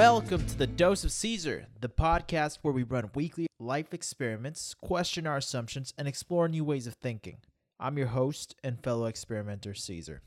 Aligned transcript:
Welcome 0.00 0.46
to 0.46 0.56
the 0.56 0.66
Dose 0.66 1.04
of 1.04 1.12
Caesar, 1.12 1.66
the 1.78 1.90
podcast 1.90 2.60
where 2.62 2.72
we 2.72 2.84
run 2.84 3.10
weekly 3.14 3.46
life 3.58 3.92
experiments, 3.92 4.72
question 4.72 5.26
our 5.26 5.36
assumptions, 5.36 5.92
and 5.98 6.08
explore 6.08 6.48
new 6.48 6.64
ways 6.64 6.86
of 6.86 6.94
thinking. 6.94 7.36
I'm 7.78 7.98
your 7.98 8.06
host 8.06 8.56
and 8.64 8.82
fellow 8.82 9.04
experimenter, 9.04 9.74
Caesar. 9.74 10.22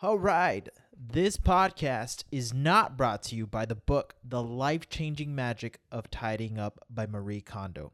All 0.00 0.18
right, 0.18 0.66
this 0.98 1.36
podcast 1.36 2.24
is 2.32 2.54
not 2.54 2.96
brought 2.96 3.22
to 3.24 3.36
you 3.36 3.46
by 3.46 3.66
the 3.66 3.74
book 3.74 4.14
The 4.24 4.42
Life 4.42 4.88
Changing 4.88 5.34
Magic 5.34 5.78
of 5.92 6.10
Tidying 6.10 6.58
Up 6.58 6.80
by 6.88 7.06
Marie 7.06 7.42
Kondo. 7.42 7.92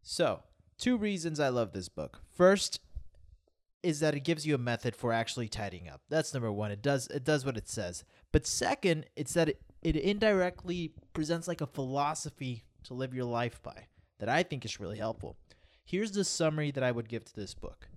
So, 0.00 0.40
two 0.78 0.96
reasons 0.96 1.38
I 1.38 1.50
love 1.50 1.74
this 1.74 1.90
book. 1.90 2.20
First, 2.34 2.80
is 3.82 4.00
that 4.00 4.14
it 4.14 4.20
gives 4.20 4.46
you 4.46 4.54
a 4.54 4.58
method 4.58 4.94
for 4.94 5.12
actually 5.12 5.48
tidying 5.48 5.88
up. 5.88 6.00
That's 6.08 6.32
number 6.32 6.52
one. 6.52 6.70
It 6.70 6.82
does 6.82 7.08
it 7.08 7.24
does 7.24 7.44
what 7.44 7.56
it 7.56 7.68
says. 7.68 8.04
But 8.30 8.46
second, 8.46 9.06
it's 9.16 9.34
that 9.34 9.48
it, 9.48 9.62
it 9.82 9.96
indirectly 9.96 10.94
presents 11.12 11.48
like 11.48 11.60
a 11.60 11.66
philosophy 11.66 12.64
to 12.84 12.94
live 12.94 13.14
your 13.14 13.24
life 13.24 13.62
by 13.62 13.86
that 14.18 14.28
I 14.28 14.42
think 14.42 14.64
is 14.64 14.80
really 14.80 14.98
helpful. 14.98 15.36
Here's 15.84 16.12
the 16.12 16.24
summary 16.24 16.70
that 16.70 16.84
I 16.84 16.92
would 16.92 17.08
give 17.08 17.24
to 17.24 17.34
this 17.34 17.54
book. 17.54 17.88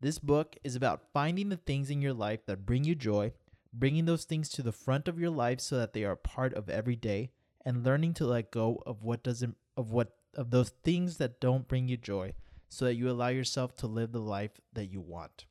This 0.00 0.18
book 0.18 0.56
is 0.62 0.76
about 0.76 1.02
finding 1.12 1.48
the 1.48 1.56
things 1.56 1.90
in 1.90 2.00
your 2.00 2.14
life 2.14 2.46
that 2.46 2.64
bring 2.64 2.84
you 2.84 2.94
joy, 2.94 3.32
bringing 3.72 4.04
those 4.04 4.24
things 4.24 4.48
to 4.50 4.62
the 4.62 4.70
front 4.72 5.08
of 5.08 5.18
your 5.18 5.30
life 5.30 5.60
so 5.60 5.76
that 5.76 5.92
they 5.92 6.04
are 6.04 6.14
part 6.14 6.54
of 6.54 6.68
every 6.68 6.94
day, 6.94 7.30
and 7.64 7.84
learning 7.84 8.14
to 8.14 8.26
let 8.26 8.52
go 8.52 8.80
of 8.86 9.02
what 9.02 9.24
doesn't 9.24 9.56
of 9.76 9.90
what 9.90 10.14
of 10.34 10.50
those 10.50 10.70
things 10.84 11.16
that 11.16 11.40
don't 11.40 11.66
bring 11.66 11.88
you 11.88 11.96
joy 11.96 12.32
so 12.68 12.84
that 12.84 12.94
you 12.94 13.10
allow 13.10 13.28
yourself 13.28 13.74
to 13.76 13.86
live 13.86 14.12
the 14.12 14.20
life 14.20 14.60
that 14.72 14.86
you 14.86 15.00
want. 15.00 15.46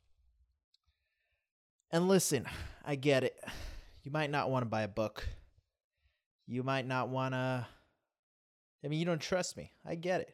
And 1.92 2.08
listen, 2.08 2.46
I 2.86 2.96
get 2.96 3.24
it. 3.24 3.40
You 4.04 4.12
might 4.12 4.30
not 4.30 4.50
want 4.50 4.64
to 4.64 4.70
buy 4.70 4.84
a 4.84 4.88
book. 4.88 5.28
You 6.46 6.64
might 6.64 6.86
not 6.86 7.10
want 7.10 7.34
to. 7.34 7.68
I 8.84 8.88
mean, 8.88 9.00
you 9.00 9.06
don't 9.06 9.22
trust 9.22 9.58
me. 9.58 9.72
I 9.86 9.96
get 9.96 10.22
it. 10.22 10.34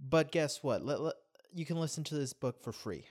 But 0.00 0.32
guess 0.32 0.62
what? 0.62 0.84
Let, 0.84 1.00
let, 1.00 1.14
you 1.54 1.64
can 1.64 1.78
listen 1.78 2.04
to 2.04 2.14
this 2.14 2.32
book 2.32 2.62
for 2.62 2.72
free. 2.72 3.06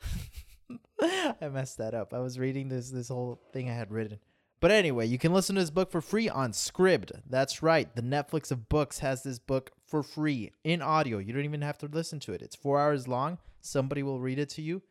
I 1.02 1.48
messed 1.52 1.78
that 1.78 1.94
up. 1.94 2.14
I 2.14 2.18
was 2.18 2.38
reading 2.38 2.68
this 2.68 2.90
this 2.90 3.08
whole 3.08 3.40
thing 3.52 3.68
I 3.68 3.74
had 3.74 3.90
written. 3.90 4.18
But 4.60 4.70
anyway, 4.70 5.06
you 5.06 5.18
can 5.18 5.32
listen 5.32 5.54
to 5.54 5.62
this 5.62 5.70
book 5.70 5.90
for 5.90 6.02
free 6.02 6.28
on 6.28 6.52
Scribd. 6.52 7.22
That's 7.28 7.62
right. 7.62 7.94
The 7.94 8.02
Netflix 8.02 8.50
of 8.50 8.68
books 8.68 8.98
has 8.98 9.22
this 9.22 9.38
book 9.38 9.70
for 9.86 10.02
free 10.02 10.52
in 10.64 10.82
audio. 10.82 11.18
You 11.18 11.32
don't 11.32 11.44
even 11.44 11.62
have 11.62 11.78
to 11.78 11.86
listen 11.86 12.20
to 12.20 12.32
it. 12.34 12.42
It's 12.42 12.56
four 12.56 12.78
hours 12.78 13.08
long. 13.08 13.38
Somebody 13.62 14.02
will 14.02 14.20
read 14.20 14.38
it 14.38 14.50
to 14.50 14.62
you. 14.62 14.82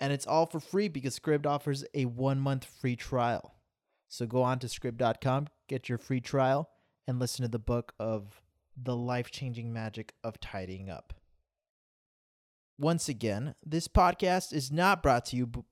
And 0.00 0.12
it's 0.12 0.26
all 0.26 0.46
for 0.46 0.58
free 0.58 0.88
because 0.88 1.18
Scribd 1.18 1.46
offers 1.46 1.84
a 1.94 2.06
one 2.06 2.40
month 2.40 2.64
free 2.64 2.96
trial. 2.96 3.54
So 4.08 4.26
go 4.26 4.42
on 4.42 4.58
to 4.58 4.66
scribd.com, 4.66 5.46
get 5.68 5.88
your 5.88 5.96
free 5.96 6.20
trial, 6.20 6.68
and 7.06 7.18
listen 7.18 7.44
to 7.44 7.48
the 7.48 7.58
book 7.58 7.94
of 7.98 8.42
The 8.76 8.96
Life 8.96 9.30
Changing 9.30 9.72
Magic 9.72 10.12
of 10.22 10.38
Tidying 10.40 10.90
Up. 10.90 11.14
Once 12.78 13.08
again, 13.08 13.54
this 13.64 13.86
podcast 13.88 14.52
is 14.52 14.70
not 14.72 15.02
brought 15.02 15.24
to 15.26 15.36
you. 15.36 15.46
B- 15.46 15.64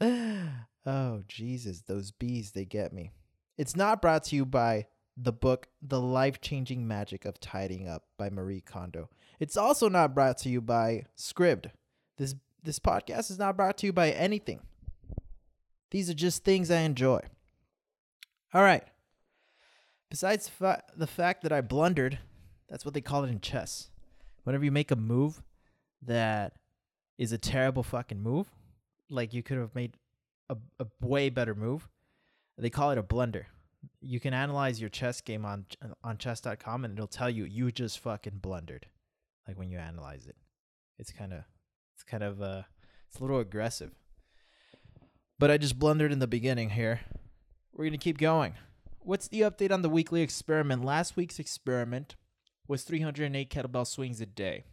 Oh, 0.88 1.22
Jesus, 1.28 1.82
those 1.82 2.12
bees, 2.12 2.52
they 2.52 2.64
get 2.64 2.94
me. 2.94 3.12
It's 3.58 3.76
not 3.76 4.00
brought 4.00 4.24
to 4.24 4.36
you 4.36 4.46
by 4.46 4.86
the 5.18 5.34
book 5.34 5.68
The 5.82 6.00
Life 6.00 6.40
Changing 6.40 6.88
Magic 6.88 7.26
of 7.26 7.38
Tidying 7.38 7.86
Up 7.86 8.04
by 8.16 8.30
Marie 8.30 8.62
Kondo. 8.62 9.10
It's 9.38 9.58
also 9.58 9.90
not 9.90 10.14
brought 10.14 10.38
to 10.38 10.48
you 10.48 10.62
by 10.62 11.04
Scribd. 11.14 11.72
This 12.16 12.36
this 12.62 12.78
podcast 12.78 13.30
is 13.30 13.38
not 13.38 13.54
brought 13.54 13.76
to 13.78 13.86
you 13.86 13.92
by 13.92 14.12
anything. 14.12 14.60
These 15.90 16.08
are 16.08 16.14
just 16.14 16.42
things 16.42 16.70
I 16.70 16.78
enjoy. 16.78 17.20
All 18.54 18.62
right. 18.62 18.84
Besides 20.08 20.48
fa- 20.48 20.84
the 20.96 21.06
fact 21.06 21.42
that 21.42 21.52
I 21.52 21.60
blundered, 21.60 22.18
that's 22.66 22.86
what 22.86 22.94
they 22.94 23.02
call 23.02 23.24
it 23.24 23.30
in 23.30 23.40
chess. 23.40 23.90
Whenever 24.44 24.64
you 24.64 24.72
make 24.72 24.90
a 24.90 24.96
move 24.96 25.42
that 26.00 26.54
is 27.18 27.30
a 27.30 27.38
terrible 27.38 27.82
fucking 27.82 28.22
move, 28.22 28.46
like 29.10 29.34
you 29.34 29.42
could 29.42 29.58
have 29.58 29.74
made 29.74 29.92
a, 30.48 30.56
a 30.78 30.86
way 31.00 31.30
better 31.30 31.54
move. 31.54 31.88
They 32.56 32.70
call 32.70 32.90
it 32.90 32.98
a 32.98 33.02
blunder. 33.02 33.46
You 34.00 34.18
can 34.18 34.34
analyze 34.34 34.80
your 34.80 34.90
chess 34.90 35.20
game 35.20 35.44
on 35.44 35.66
on 36.02 36.18
chess.com 36.18 36.84
and 36.84 36.94
it'll 36.94 37.06
tell 37.06 37.30
you 37.30 37.44
you 37.44 37.70
just 37.70 38.00
fucking 38.00 38.38
blundered. 38.38 38.86
Like 39.46 39.58
when 39.58 39.70
you 39.70 39.78
analyze 39.78 40.26
it. 40.26 40.36
It's 40.98 41.12
kind 41.12 41.32
of 41.32 41.44
it's 41.94 42.02
kind 42.04 42.22
of 42.22 42.42
uh 42.42 42.62
it's 43.08 43.18
a 43.18 43.22
little 43.22 43.38
aggressive. 43.38 43.92
But 45.38 45.50
I 45.50 45.58
just 45.58 45.78
blundered 45.78 46.12
in 46.12 46.18
the 46.18 46.26
beginning 46.26 46.70
here. 46.70 47.00
We're 47.72 47.84
going 47.84 47.92
to 47.92 47.98
keep 47.98 48.18
going. 48.18 48.54
What's 48.98 49.28
the 49.28 49.42
update 49.42 49.70
on 49.70 49.82
the 49.82 49.88
weekly 49.88 50.20
experiment? 50.20 50.84
Last 50.84 51.16
week's 51.16 51.38
experiment 51.38 52.16
was 52.66 52.82
308 52.82 53.48
kettlebell 53.48 53.86
swings 53.86 54.20
a 54.20 54.26
day. 54.26 54.64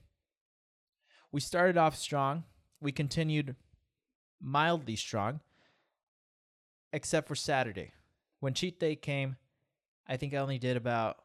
We 1.31 1.39
started 1.39 1.77
off 1.77 1.95
strong. 1.95 2.45
We 2.81 2.91
continued 2.91 3.55
mildly 4.41 4.95
strong 4.95 5.39
except 6.95 7.27
for 7.27 7.35
Saturday. 7.35 7.91
When 8.39 8.53
cheat 8.53 8.79
day 8.79 8.95
came, 8.95 9.35
I 10.07 10.15
think 10.15 10.33
I 10.33 10.37
only 10.37 10.57
did 10.57 10.77
about 10.77 11.17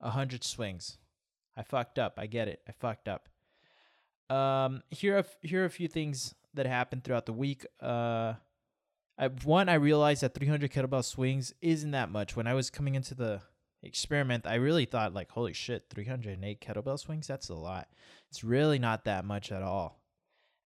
a 0.00 0.10
hundred 0.10 0.42
swings. 0.42 0.98
I 1.56 1.62
fucked 1.62 2.00
up. 2.00 2.14
I 2.18 2.26
get 2.26 2.48
it. 2.48 2.60
I 2.68 2.72
fucked 2.72 3.08
up. 3.08 3.28
Um, 4.28 4.82
here 4.90 5.16
are 5.18 5.24
here 5.40 5.62
are 5.62 5.66
a 5.66 5.70
few 5.70 5.86
things 5.86 6.34
that 6.54 6.66
happened 6.66 7.04
throughout 7.04 7.26
the 7.26 7.32
week. 7.32 7.64
Uh, 7.80 8.34
I, 9.16 9.28
one, 9.44 9.68
I 9.68 9.74
realized 9.74 10.22
that 10.22 10.34
300 10.34 10.72
kettlebell 10.72 11.04
swings 11.04 11.54
isn't 11.60 11.92
that 11.92 12.10
much. 12.10 12.34
When 12.34 12.48
I 12.48 12.54
was 12.54 12.68
coming 12.68 12.96
into 12.96 13.14
the 13.14 13.40
experiment, 13.84 14.46
I 14.46 14.56
really 14.56 14.84
thought 14.84 15.14
like, 15.14 15.30
holy 15.30 15.52
shit, 15.52 15.84
308 15.90 16.60
kettlebell 16.60 16.98
swings. 16.98 17.28
That's 17.28 17.48
a 17.48 17.54
lot. 17.54 17.88
It's 18.30 18.42
really 18.42 18.80
not 18.80 19.04
that 19.04 19.24
much 19.24 19.52
at 19.52 19.62
all 19.62 20.00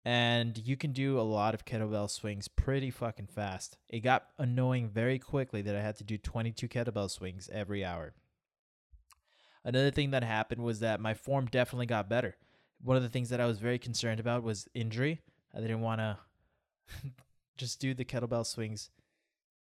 and 0.06 0.58
you 0.58 0.76
can 0.76 0.92
do 0.92 1.20
a 1.20 1.22
lot 1.22 1.54
of 1.54 1.66
kettlebell 1.66 2.10
swings 2.10 2.48
pretty 2.48 2.92
fucking 2.92 3.28
fast. 3.28 3.78
It 3.90 4.02
got 4.02 4.28
annoying 4.38 4.90
very 4.90 5.18
quickly 5.18 5.62
that 5.62 5.76
I 5.76 5.82
had 5.82 5.96
to 5.98 6.04
do 6.04 6.18
22 6.18 6.68
kettlebell 6.68 7.10
swings 7.10 7.50
every 7.52 7.86
hour. 7.86 8.14
Another 9.64 9.92
thing 9.92 10.12
that 10.12 10.24
happened 10.24 10.62
was 10.62 10.82
that 10.82 11.00
my 11.00 11.14
form 11.14 11.46
definitely 11.46 11.86
got 11.86 12.10
better. 12.10 12.36
One 12.84 12.98
of 12.98 13.04
the 13.04 13.10
things 13.10 13.30
that 13.30 13.40
I 13.40 13.46
was 13.46 13.60
very 13.60 13.80
concerned 13.80 14.20
about 14.20 14.44
was 14.44 14.68
injury. 14.74 15.22
I 15.56 15.62
didn't 15.62 15.80
want 15.80 16.02
to 16.02 16.18
just 17.58 17.80
do 17.80 17.94
the 17.94 18.04
kettlebell 18.04 18.46
swings 18.46 18.90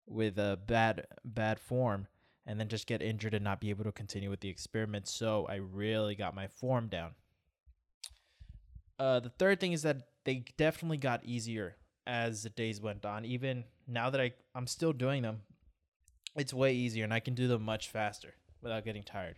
with 0.08 0.40
a 0.40 0.58
bad 0.66 1.06
bad 1.26 1.60
form 1.60 2.08
and 2.46 2.60
then 2.60 2.70
just 2.70 2.88
get 2.88 3.02
injured 3.02 3.34
and 3.34 3.44
not 3.44 3.60
be 3.60 3.70
able 3.70 3.84
to 3.84 3.92
continue 3.92 4.30
with 4.30 4.40
the 4.40 4.50
experiment. 4.50 5.08
So 5.08 5.46
I 5.50 5.56
really 5.56 6.16
got 6.16 6.34
my 6.34 6.48
form 6.48 6.88
down. 6.88 7.12
Uh, 8.98 9.20
the 9.20 9.30
third 9.30 9.60
thing 9.60 9.74
is 9.74 9.84
that 9.84 10.09
they 10.26 10.44
definitely 10.58 10.98
got 10.98 11.24
easier 11.24 11.76
as 12.06 12.44
the 12.44 12.50
days 12.50 12.82
went 12.82 13.06
on. 13.06 13.26
Even 13.26 13.64
now 13.88 14.10
that 14.10 14.20
I 14.20 14.34
I'm 14.56 14.68
still 14.68 14.94
doing 14.94 15.22
them, 15.22 15.42
it's 16.36 16.54
way 16.54 16.74
easier 16.74 17.04
and 17.04 17.14
I 17.14 17.20
can 17.20 17.36
do 17.36 17.48
them 17.48 17.64
much 17.64 17.90
faster 17.90 18.34
without 18.62 18.84
getting 18.84 19.04
tired. 19.04 19.38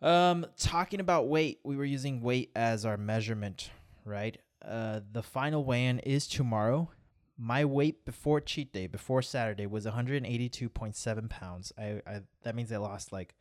Um, 0.00 0.46
talking 0.58 1.00
about 1.00 1.28
weight, 1.28 1.60
we 1.64 1.76
were 1.76 1.84
using 1.84 2.20
weight 2.20 2.50
as 2.54 2.84
our 2.84 2.96
measurement, 2.96 3.70
right? 4.04 4.36
Uh, 4.64 5.00
the 5.12 5.22
final 5.22 5.64
weigh-in 5.64 5.98
is 6.00 6.26
tomorrow. 6.26 6.90
My 7.36 7.64
weight 7.64 8.04
before 8.04 8.40
cheat 8.40 8.72
day, 8.72 8.86
before 8.86 9.22
Saturday, 9.22 9.66
was 9.66 9.86
182.7 9.86 11.30
pounds. 11.30 11.72
I, 11.78 12.00
I 12.06 12.20
that 12.42 12.54
means 12.54 12.70
I 12.70 12.76
lost 12.76 13.12
like, 13.12 13.34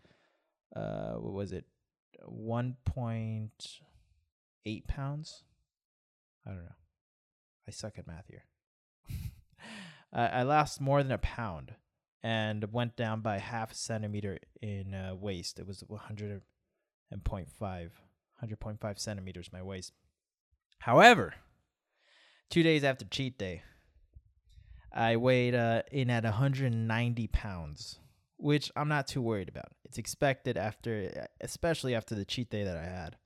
uh, 0.76 1.14
what 1.14 1.34
was 1.34 1.52
it, 1.52 1.66
1.8 2.28 4.88
pounds 4.88 5.44
I 6.46 6.52
don't 6.52 6.64
know. 6.64 6.76
I 7.68 7.72
suck 7.72 7.98
at 7.98 8.08
math 8.08 8.28
here. 8.28 8.44
I, 10.14 10.28
I 10.28 10.44
lost 10.44 10.82
more 10.82 11.02
than 11.02 11.12
a 11.12 11.18
pound 11.18 11.74
and 12.22 12.72
went 12.72 12.96
down 12.96 13.22
by 13.22 13.38
half 13.38 13.72
a 13.72 13.76
centimeter 13.76 14.40
in 14.62 14.94
uh, 14.94 15.16
waist. 15.16 15.60
It 15.60 15.68
was 15.68 15.84
100 15.86 16.42
and 17.12 17.24
0.5, 17.24 17.90
100.5 18.44 19.00
centimeters 19.00 19.52
my 19.52 19.62
waist. 19.62 19.94
However, 20.80 21.36
two 22.50 22.64
days 22.64 22.84
after 22.84 23.06
cheat 23.06 23.38
day, 23.38 23.64
I 24.94 25.18
weighed 25.18 25.56
uh, 25.56 25.84
in 25.92 26.10
at 26.10 26.24
190 26.24 27.28
pounds, 27.28 28.00
which 28.38 28.72
I'm 28.76 28.90
not 28.90 29.08
too 29.08 29.22
worried 29.22 29.50
about. 29.50 29.72
It's 29.84 29.98
expected 29.98 30.58
after, 30.58 31.28
especially 31.42 31.96
after 31.96 32.16
the 32.16 32.26
cheat 32.26 32.50
day 32.50 32.64
that 32.64 32.78
I 32.78 32.84
had. 32.84 33.18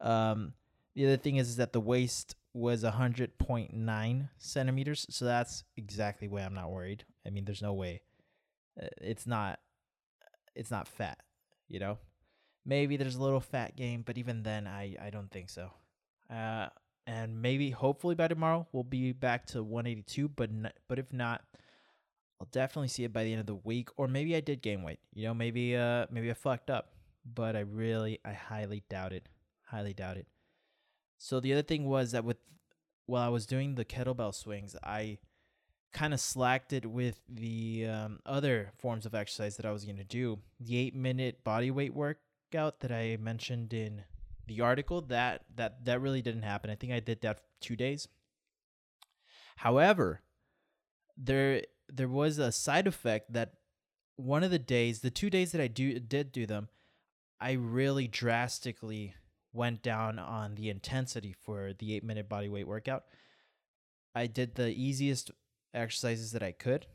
Um, 0.00 0.52
the 0.94 1.06
other 1.06 1.16
thing 1.16 1.36
is, 1.36 1.48
is 1.48 1.56
that 1.56 1.72
the 1.72 1.80
waist 1.80 2.36
was 2.58 2.82
100.9 2.82 4.28
centimeters. 4.38 5.06
So 5.10 5.24
that's 5.24 5.64
exactly 5.76 6.28
why 6.28 6.40
I'm 6.42 6.54
not 6.54 6.70
worried. 6.70 7.04
I 7.26 7.30
mean, 7.30 7.44
there's 7.44 7.62
no 7.62 7.72
way. 7.72 8.02
Uh, 8.80 8.88
it's 9.00 9.26
not. 9.26 9.60
It's 10.54 10.70
not 10.70 10.88
fat, 10.88 11.18
you 11.68 11.78
know. 11.78 11.98
Maybe 12.66 12.96
there's 12.96 13.16
a 13.16 13.22
little 13.22 13.40
fat 13.40 13.76
gain, 13.76 14.02
but 14.02 14.18
even 14.18 14.42
then, 14.42 14.66
I 14.66 14.96
I 15.00 15.10
don't 15.10 15.30
think 15.30 15.50
so. 15.50 15.70
Uh, 16.28 16.68
and 17.06 17.40
maybe 17.40 17.70
hopefully 17.70 18.14
by 18.14 18.28
tomorrow 18.28 18.66
we'll 18.72 18.84
be 18.84 19.12
back 19.12 19.46
to 19.46 19.62
182. 19.62 20.28
But 20.28 20.50
n- 20.50 20.72
but 20.88 20.98
if 20.98 21.12
not, 21.12 21.42
I'll 22.40 22.48
definitely 22.50 22.88
see 22.88 23.04
it 23.04 23.12
by 23.12 23.24
the 23.24 23.32
end 23.32 23.40
of 23.40 23.46
the 23.46 23.54
week. 23.54 23.88
Or 23.96 24.08
maybe 24.08 24.34
I 24.36 24.40
did 24.40 24.62
gain 24.62 24.82
weight. 24.82 25.00
You 25.14 25.28
know, 25.28 25.34
maybe 25.34 25.76
uh 25.76 26.06
maybe 26.10 26.30
I 26.30 26.34
fucked 26.34 26.70
up. 26.70 26.92
But 27.24 27.56
I 27.56 27.60
really 27.60 28.18
I 28.24 28.32
highly 28.32 28.82
doubt 28.88 29.12
it. 29.12 29.28
Highly 29.66 29.94
doubt 29.94 30.16
it. 30.16 30.26
So 31.18 31.40
the 31.40 31.52
other 31.52 31.62
thing 31.62 31.86
was 31.86 32.12
that 32.12 32.24
with 32.24 32.38
while 33.06 33.22
I 33.22 33.28
was 33.28 33.46
doing 33.46 33.74
the 33.74 33.84
kettlebell 33.84 34.34
swings, 34.34 34.76
I 34.82 35.18
kind 35.92 36.14
of 36.14 36.20
slacked 36.20 36.72
it 36.72 36.86
with 36.86 37.20
the 37.28 37.86
um, 37.86 38.20
other 38.26 38.72
forms 38.78 39.06
of 39.06 39.14
exercise 39.14 39.56
that 39.56 39.66
I 39.66 39.72
was 39.72 39.84
going 39.84 39.96
to 39.96 40.04
do. 40.04 40.38
The 40.60 40.76
eight 40.78 40.94
minute 40.94 41.42
body 41.42 41.70
weight 41.70 41.94
workout 41.94 42.80
that 42.80 42.92
I 42.92 43.16
mentioned 43.20 43.72
in 43.72 44.04
the 44.46 44.60
article 44.60 45.00
that 45.02 45.44
that 45.56 45.84
that 45.84 46.00
really 46.00 46.22
didn't 46.22 46.42
happen. 46.42 46.70
I 46.70 46.74
think 46.74 46.92
I 46.92 47.00
did 47.00 47.20
that 47.22 47.40
two 47.60 47.76
days. 47.76 48.08
However, 49.56 50.22
there 51.16 51.62
there 51.88 52.08
was 52.08 52.38
a 52.38 52.52
side 52.52 52.86
effect 52.86 53.32
that 53.32 53.54
one 54.16 54.42
of 54.42 54.50
the 54.50 54.58
days, 54.58 55.00
the 55.00 55.10
two 55.10 55.30
days 55.30 55.52
that 55.52 55.60
I 55.60 55.68
do 55.68 55.98
did 55.98 56.32
do 56.32 56.46
them, 56.46 56.68
I 57.40 57.52
really 57.52 58.08
drastically 58.08 59.14
went 59.52 59.82
down 59.82 60.18
on 60.18 60.54
the 60.54 60.68
intensity 60.68 61.32
for 61.32 61.72
the 61.78 61.94
eight 61.94 62.04
minute 62.04 62.28
body 62.28 62.48
weight 62.48 62.68
workout. 62.68 63.04
I 64.14 64.26
did 64.26 64.54
the 64.54 64.68
easiest 64.68 65.30
exercises 65.74 66.32
that 66.32 66.42
I 66.42 66.52
could, 66.52 66.86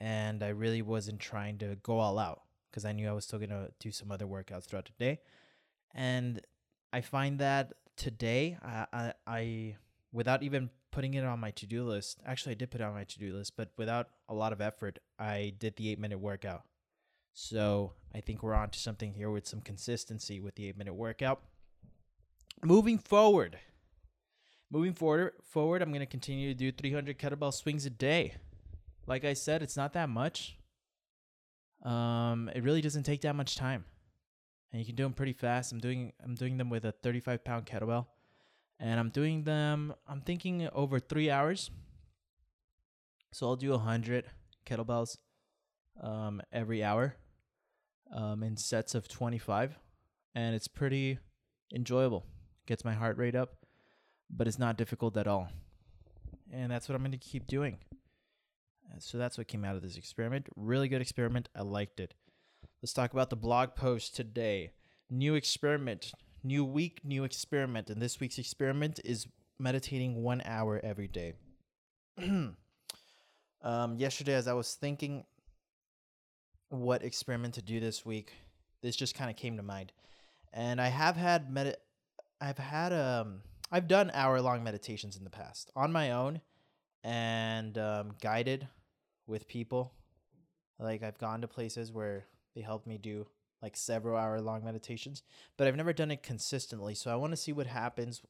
and 0.00 0.42
I 0.42 0.48
really 0.48 0.82
wasn't 0.82 1.20
trying 1.20 1.58
to 1.58 1.76
go 1.82 1.98
all 1.98 2.18
out 2.18 2.42
because 2.70 2.84
I 2.84 2.92
knew 2.92 3.08
I 3.08 3.12
was 3.12 3.24
still 3.24 3.38
gonna 3.38 3.68
do 3.80 3.90
some 3.90 4.10
other 4.10 4.26
workouts 4.26 4.64
throughout 4.64 4.86
the 4.86 5.04
day. 5.04 5.20
And 5.94 6.40
I 6.92 7.00
find 7.00 7.38
that 7.38 7.72
today, 7.96 8.58
I, 8.62 8.86
I, 8.92 9.12
I 9.26 9.76
without 10.12 10.42
even 10.42 10.70
putting 10.90 11.14
it 11.14 11.24
on 11.24 11.40
my 11.40 11.50
to 11.52 11.66
do 11.66 11.84
list, 11.84 12.20
actually, 12.26 12.52
I 12.52 12.56
did 12.56 12.70
put 12.70 12.80
it 12.80 12.84
on 12.84 12.94
my 12.94 13.04
to 13.04 13.18
do 13.18 13.34
list, 13.34 13.54
but 13.56 13.70
without 13.76 14.08
a 14.28 14.34
lot 14.34 14.52
of 14.52 14.60
effort, 14.60 14.98
I 15.18 15.54
did 15.58 15.76
the 15.76 15.90
eight 15.90 15.98
minute 15.98 16.18
workout. 16.18 16.62
So 17.32 17.92
I 18.14 18.20
think 18.20 18.42
we're 18.42 18.54
on 18.54 18.70
to 18.70 18.78
something 18.78 19.12
here 19.12 19.30
with 19.30 19.46
some 19.46 19.60
consistency 19.60 20.40
with 20.40 20.54
the 20.54 20.68
eight 20.68 20.78
minute 20.78 20.94
workout. 20.94 21.42
Moving 22.64 22.98
forward, 22.98 23.58
moving 24.70 24.94
forward, 24.94 25.34
forward, 25.44 25.82
I'm 25.82 25.92
gonna 25.92 26.06
continue 26.06 26.48
to 26.48 26.54
do 26.54 26.72
300 26.72 27.18
kettlebell 27.18 27.52
swings 27.52 27.86
a 27.86 27.90
day. 27.90 28.34
Like 29.06 29.24
I 29.24 29.34
said, 29.34 29.62
it's 29.62 29.76
not 29.76 29.92
that 29.92 30.08
much. 30.08 30.58
Um, 31.82 32.50
it 32.54 32.64
really 32.64 32.80
doesn't 32.80 33.04
take 33.04 33.20
that 33.20 33.36
much 33.36 33.56
time, 33.56 33.84
and 34.72 34.80
you 34.80 34.86
can 34.86 34.96
do 34.96 35.02
them 35.02 35.12
pretty 35.12 35.34
fast. 35.34 35.70
I'm 35.70 35.78
doing 35.78 36.12
I'm 36.24 36.34
doing 36.34 36.56
them 36.56 36.70
with 36.70 36.84
a 36.84 36.92
35 36.92 37.44
pound 37.44 37.66
kettlebell, 37.66 38.06
and 38.80 38.98
I'm 38.98 39.10
doing 39.10 39.44
them. 39.44 39.94
I'm 40.08 40.22
thinking 40.22 40.68
over 40.72 40.98
three 40.98 41.30
hours. 41.30 41.70
So 43.32 43.46
I'll 43.46 43.56
do 43.56 43.70
100 43.72 44.24
kettlebells 44.64 45.18
um, 46.00 46.40
every 46.50 46.82
hour 46.82 47.16
um, 48.10 48.42
in 48.42 48.56
sets 48.56 48.94
of 48.94 49.08
25, 49.08 49.78
and 50.34 50.54
it's 50.54 50.68
pretty 50.68 51.18
enjoyable. 51.74 52.24
Gets 52.66 52.84
my 52.84 52.94
heart 52.94 53.16
rate 53.16 53.34
up, 53.34 53.56
but 54.28 54.46
it's 54.46 54.58
not 54.58 54.76
difficult 54.76 55.16
at 55.16 55.26
all. 55.26 55.48
And 56.52 56.70
that's 56.70 56.88
what 56.88 56.96
I'm 56.96 57.02
going 57.02 57.12
to 57.12 57.18
keep 57.18 57.46
doing. 57.46 57.78
So 58.98 59.18
that's 59.18 59.36
what 59.36 59.48
came 59.48 59.64
out 59.64 59.76
of 59.76 59.82
this 59.82 59.96
experiment. 59.96 60.48
Really 60.56 60.88
good 60.88 61.00
experiment. 61.00 61.48
I 61.54 61.62
liked 61.62 62.00
it. 62.00 62.14
Let's 62.82 62.92
talk 62.92 63.12
about 63.12 63.30
the 63.30 63.36
blog 63.36 63.74
post 63.74 64.14
today. 64.14 64.72
New 65.10 65.34
experiment, 65.34 66.12
new 66.42 66.64
week, 66.64 67.00
new 67.04 67.24
experiment. 67.24 67.90
And 67.90 68.00
this 68.00 68.20
week's 68.20 68.38
experiment 68.38 69.00
is 69.04 69.26
meditating 69.58 70.22
one 70.22 70.42
hour 70.44 70.80
every 70.82 71.08
day. 71.08 71.34
um, 72.22 72.56
yesterday, 73.96 74.34
as 74.34 74.48
I 74.48 74.52
was 74.52 74.74
thinking 74.74 75.24
what 76.68 77.02
experiment 77.02 77.54
to 77.54 77.62
do 77.62 77.80
this 77.80 78.04
week, 78.04 78.32
this 78.82 78.96
just 78.96 79.14
kind 79.14 79.30
of 79.30 79.36
came 79.36 79.56
to 79.56 79.62
mind. 79.62 79.92
And 80.52 80.80
I 80.80 80.88
have 80.88 81.16
had 81.16 81.50
med- 81.50 81.76
I've 82.40 82.58
had 82.58 82.92
um 82.92 83.40
I've 83.70 83.88
done 83.88 84.10
hour 84.14 84.40
long 84.40 84.62
meditations 84.62 85.16
in 85.16 85.24
the 85.24 85.30
past 85.30 85.70
on 85.74 85.92
my 85.92 86.12
own 86.12 86.40
and 87.02 87.76
um, 87.78 88.12
guided 88.20 88.68
with 89.26 89.48
people. 89.48 89.92
Like 90.78 91.02
I've 91.02 91.18
gone 91.18 91.40
to 91.40 91.48
places 91.48 91.92
where 91.92 92.26
they 92.54 92.60
helped 92.60 92.86
me 92.86 92.98
do 92.98 93.26
like 93.62 93.76
several 93.76 94.16
hour 94.16 94.40
long 94.40 94.64
meditations, 94.64 95.22
but 95.56 95.66
I've 95.66 95.76
never 95.76 95.92
done 95.92 96.10
it 96.10 96.22
consistently. 96.22 96.94
So 96.94 97.10
I 97.10 97.16
want 97.16 97.32
to 97.32 97.36
see 97.36 97.52
what 97.52 97.66
happens 97.66 98.22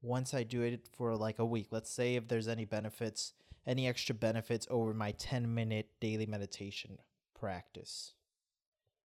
once 0.00 0.32
I 0.32 0.42
do 0.42 0.62
it 0.62 0.88
for 0.96 1.16
like 1.16 1.38
a 1.38 1.44
week. 1.44 1.68
Let's 1.70 1.90
say 1.90 2.14
if 2.14 2.28
there's 2.28 2.48
any 2.48 2.64
benefits, 2.64 3.32
any 3.66 3.88
extra 3.88 4.14
benefits 4.14 4.66
over 4.70 4.94
my 4.94 5.12
10 5.12 5.52
minute 5.52 5.88
daily 6.00 6.26
meditation 6.26 6.98
practice. 7.38 8.12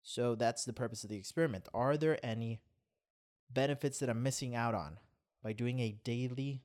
So 0.03 0.35
that's 0.35 0.65
the 0.65 0.73
purpose 0.73 1.03
of 1.03 1.11
the 1.11 1.17
experiment. 1.17 1.69
Are 1.75 1.97
there 1.97 2.25
any 2.25 2.61
benefits 3.53 3.99
that 3.99 4.11
I'm 4.11 4.23
missing 4.23 4.55
out 4.55 4.75
on 4.75 4.99
by 5.43 5.53
doing 5.53 5.81
a 5.81 5.97
daily 6.05 6.63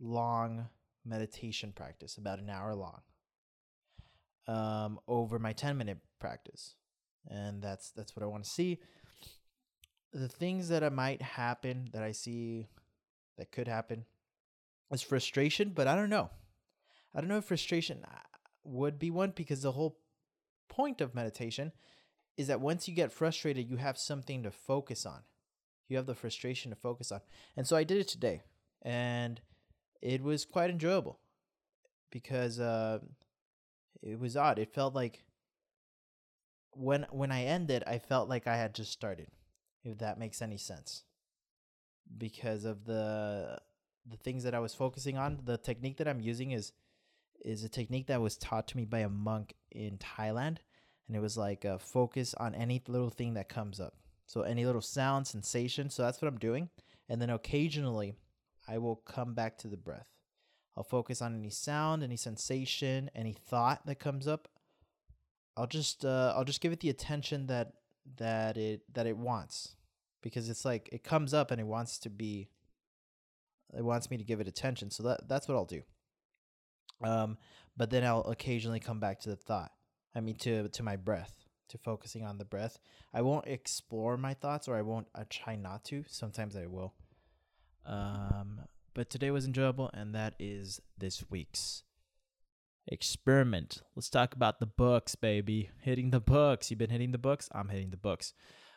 long 0.00 0.68
meditation 1.04 1.72
practice, 1.74 2.16
about 2.16 2.38
an 2.38 2.50
hour 2.50 2.74
long, 2.74 3.00
um, 4.46 4.98
over 5.06 5.38
my 5.38 5.52
10 5.52 5.76
minute 5.76 5.98
practice? 6.18 6.74
And 7.28 7.62
that's 7.62 7.90
that's 7.90 8.14
what 8.14 8.22
I 8.22 8.26
want 8.26 8.44
to 8.44 8.50
see. 8.50 8.78
The 10.12 10.28
things 10.28 10.68
that 10.68 10.90
might 10.92 11.22
happen 11.22 11.88
that 11.92 12.02
I 12.02 12.12
see 12.12 12.68
that 13.38 13.50
could 13.50 13.66
happen 13.66 14.04
is 14.90 15.02
frustration, 15.02 15.72
but 15.74 15.88
I 15.88 15.96
don't 15.96 16.10
know. 16.10 16.30
I 17.14 17.20
don't 17.20 17.28
know 17.28 17.38
if 17.38 17.44
frustration 17.44 18.04
uh, 18.04 18.18
would 18.64 18.98
be 18.98 19.10
one 19.10 19.32
because 19.34 19.62
the 19.62 19.72
whole 19.72 19.98
point 20.68 21.00
of 21.00 21.14
meditation 21.14 21.72
is 22.36 22.48
that 22.48 22.60
once 22.60 22.88
you 22.88 22.94
get 22.94 23.12
frustrated, 23.12 23.70
you 23.70 23.76
have 23.76 23.96
something 23.96 24.42
to 24.42 24.50
focus 24.50 25.06
on. 25.06 25.22
You 25.88 25.96
have 25.96 26.06
the 26.06 26.14
frustration 26.14 26.70
to 26.70 26.76
focus 26.76 27.12
on. 27.12 27.20
And 27.56 27.66
so 27.66 27.76
I 27.76 27.84
did 27.84 27.98
it 27.98 28.08
today, 28.08 28.42
and 28.82 29.40
it 30.00 30.22
was 30.22 30.44
quite 30.44 30.70
enjoyable 30.70 31.18
because 32.10 32.60
uh, 32.60 33.00
it 34.02 34.18
was 34.18 34.36
odd. 34.36 34.58
It 34.58 34.74
felt 34.74 34.94
like 34.94 35.24
when 36.72 37.06
when 37.10 37.30
I 37.30 37.44
ended, 37.44 37.84
I 37.86 37.98
felt 37.98 38.28
like 38.28 38.46
I 38.46 38.56
had 38.56 38.74
just 38.74 38.92
started. 38.92 39.28
If 39.82 39.98
that 39.98 40.18
makes 40.18 40.40
any 40.40 40.56
sense, 40.56 41.04
because 42.16 42.64
of 42.64 42.84
the 42.84 43.58
the 44.06 44.16
things 44.16 44.44
that 44.44 44.54
I 44.54 44.60
was 44.60 44.74
focusing 44.74 45.16
on, 45.16 45.40
the 45.44 45.58
technique 45.58 45.98
that 45.98 46.08
I'm 46.08 46.20
using 46.20 46.52
is 46.52 46.72
is 47.44 47.64
a 47.64 47.68
technique 47.68 48.06
that 48.06 48.20
was 48.20 48.36
taught 48.36 48.68
to 48.68 48.76
me 48.76 48.84
by 48.84 49.00
a 49.00 49.08
monk 49.08 49.54
in 49.70 49.98
Thailand, 49.98 50.58
and 51.06 51.16
it 51.16 51.20
was 51.20 51.36
like 51.36 51.64
a 51.64 51.78
focus 51.78 52.34
on 52.34 52.54
any 52.54 52.82
little 52.88 53.10
thing 53.10 53.34
that 53.34 53.48
comes 53.48 53.80
up. 53.80 53.94
So 54.26 54.42
any 54.42 54.64
little 54.64 54.80
sound, 54.80 55.26
sensation. 55.26 55.90
So 55.90 56.02
that's 56.02 56.20
what 56.20 56.28
I'm 56.28 56.38
doing, 56.38 56.70
and 57.08 57.20
then 57.20 57.30
occasionally, 57.30 58.14
I 58.66 58.78
will 58.78 58.96
come 58.96 59.34
back 59.34 59.58
to 59.58 59.68
the 59.68 59.76
breath. 59.76 60.08
I'll 60.76 60.84
focus 60.84 61.22
on 61.22 61.34
any 61.34 61.50
sound, 61.50 62.02
any 62.02 62.16
sensation, 62.16 63.10
any 63.14 63.32
thought 63.32 63.86
that 63.86 63.96
comes 63.96 64.26
up. 64.26 64.48
I'll 65.56 65.66
just 65.66 66.04
uh, 66.04 66.32
I'll 66.36 66.44
just 66.44 66.60
give 66.60 66.72
it 66.72 66.80
the 66.80 66.90
attention 66.90 67.46
that 67.46 67.74
that 68.16 68.56
it 68.56 68.82
that 68.92 69.06
it 69.06 69.16
wants 69.16 69.76
because 70.22 70.48
it's 70.48 70.64
like 70.64 70.88
it 70.92 71.04
comes 71.04 71.32
up 71.32 71.50
and 71.50 71.60
it 71.60 71.66
wants 71.66 71.98
to 72.00 72.10
be 72.10 72.48
it 73.76 73.84
wants 73.84 74.10
me 74.10 74.16
to 74.16 74.24
give 74.24 74.40
it 74.40 74.48
attention. 74.48 74.90
So 74.90 75.02
that 75.04 75.28
that's 75.28 75.46
what 75.46 75.54
I'll 75.54 75.64
do. 75.64 75.82
Um, 77.02 77.38
but 77.76 77.90
then 77.90 78.04
I'll 78.04 78.22
occasionally 78.22 78.80
come 78.80 78.98
back 78.98 79.20
to 79.20 79.30
the 79.30 79.36
thought. 79.36 79.70
I 80.14 80.20
mean 80.20 80.36
to 80.36 80.68
to 80.68 80.82
my 80.82 80.96
breath, 80.96 81.43
to 81.68 81.78
focusing 81.78 82.24
on 82.24 82.38
the 82.38 82.44
breath. 82.44 82.78
I 83.12 83.22
won't 83.22 83.46
explore 83.46 84.16
my 84.16 84.34
thoughts 84.34 84.68
or 84.68 84.76
I 84.76 84.82
won't 84.82 85.08
I 85.14 85.24
try 85.24 85.56
not 85.56 85.84
to. 85.86 86.04
Sometimes 86.08 86.56
I 86.56 86.66
will. 86.66 86.94
Um, 87.86 88.60
but 88.94 89.10
today 89.10 89.30
was 89.30 89.46
enjoyable 89.46 89.90
and 89.92 90.14
that 90.14 90.34
is 90.38 90.80
this 90.98 91.24
week's 91.30 91.82
experiment. 92.86 93.82
Let's 93.94 94.10
talk 94.10 94.34
about 94.34 94.60
the 94.60 94.66
books, 94.66 95.14
baby. 95.14 95.70
Hitting 95.80 96.10
the 96.10 96.20
books. 96.20 96.70
You've 96.70 96.78
been 96.78 96.90
hitting 96.90 97.12
the 97.12 97.18
books? 97.18 97.48
I'm 97.52 97.68
hitting 97.68 97.90
the 97.90 97.96
books. 97.96 98.34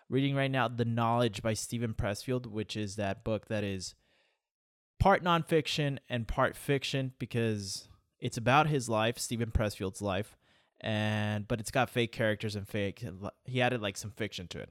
Reading 0.09 0.35
right 0.35 0.51
now 0.51 0.67
The 0.67 0.85
Knowledge 0.85 1.41
by 1.41 1.53
Steven 1.53 1.93
Pressfield, 1.93 2.47
which 2.47 2.77
is 2.77 2.95
that 2.95 3.25
book 3.25 3.47
that 3.47 3.63
is 3.63 3.93
part 4.99 5.23
nonfiction 5.23 5.97
and 6.09 6.27
part 6.27 6.55
fiction 6.55 7.13
because 7.19 7.87
it's 8.19 8.37
about 8.37 8.67
his 8.67 8.89
life, 8.89 9.17
Steven 9.17 9.51
Pressfield's 9.51 10.01
life, 10.01 10.37
and 10.81 11.47
but 11.47 11.59
it's 11.59 11.71
got 11.71 11.89
fake 11.89 12.11
characters 12.11 12.55
and 12.55 12.67
fake. 12.67 13.03
He 13.45 13.61
added 13.61 13.81
like 13.81 13.97
some 13.97 14.11
fiction 14.11 14.47
to 14.49 14.59
it. 14.59 14.69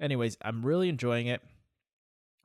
Anyways, 0.00 0.36
I'm 0.42 0.64
really 0.64 0.88
enjoying 0.88 1.26
it 1.26 1.42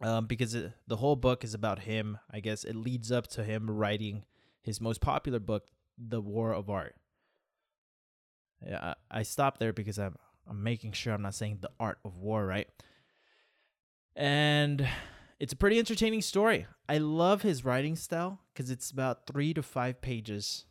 um, 0.02 0.26
because 0.26 0.56
it, 0.56 0.72
the 0.88 0.96
whole 0.96 1.16
book 1.16 1.44
is 1.44 1.54
about 1.54 1.80
him. 1.80 2.18
I 2.32 2.40
guess 2.40 2.64
it 2.64 2.76
leads 2.76 3.12
up 3.12 3.28
to 3.28 3.44
him 3.44 3.70
writing 3.70 4.24
his 4.62 4.82
most 4.82 5.02
popular 5.02 5.40
book, 5.40 5.66
The 5.98 6.22
War 6.22 6.54
of 6.54 6.70
Art. 6.70 6.96
Yeah, 8.66 8.94
I, 9.12 9.20
I 9.20 9.24
stopped 9.24 9.60
there 9.60 9.74
because 9.74 10.00
I'm 10.00 10.16
I'm 10.50 10.64
making 10.64 10.92
sure 10.94 11.14
I'm 11.14 11.22
not 11.22 11.36
saying 11.36 11.60
the 11.62 11.72
art 11.80 12.00
of 12.04 12.18
war, 12.18 12.46
right? 12.46 12.68
And 14.16 14.88
it's 15.40 15.54
a 15.54 15.58
pretty 15.58 15.80
entertaining 15.80 16.22
story. 16.22 16.68
I 16.88 16.98
love 16.98 17.42
his 17.42 17.66
writing 17.66 17.96
style 17.96 18.40
because 18.54 18.70
it's 18.70 18.92
about 18.92 19.26
three 19.26 19.54
to 19.54 19.64
five 19.64 20.02
pages. 20.02 20.66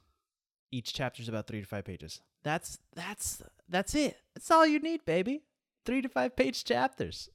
Each 0.70 0.92
chapter 0.92 1.22
is 1.22 1.28
about 1.28 1.46
three 1.46 1.61
to 1.61 1.66
five 1.66 1.84
pages. 1.84 2.20
That's 2.42 2.78
that's 2.94 3.42
that's 3.68 3.94
it. 3.94 4.16
That's 4.34 4.50
all 4.50 4.66
you 4.66 4.78
need, 4.78 5.04
baby. 5.04 5.42
Three 5.84 6.02
to 6.02 6.08
five 6.08 6.37
page 6.37 6.64
chapters. 6.64 7.28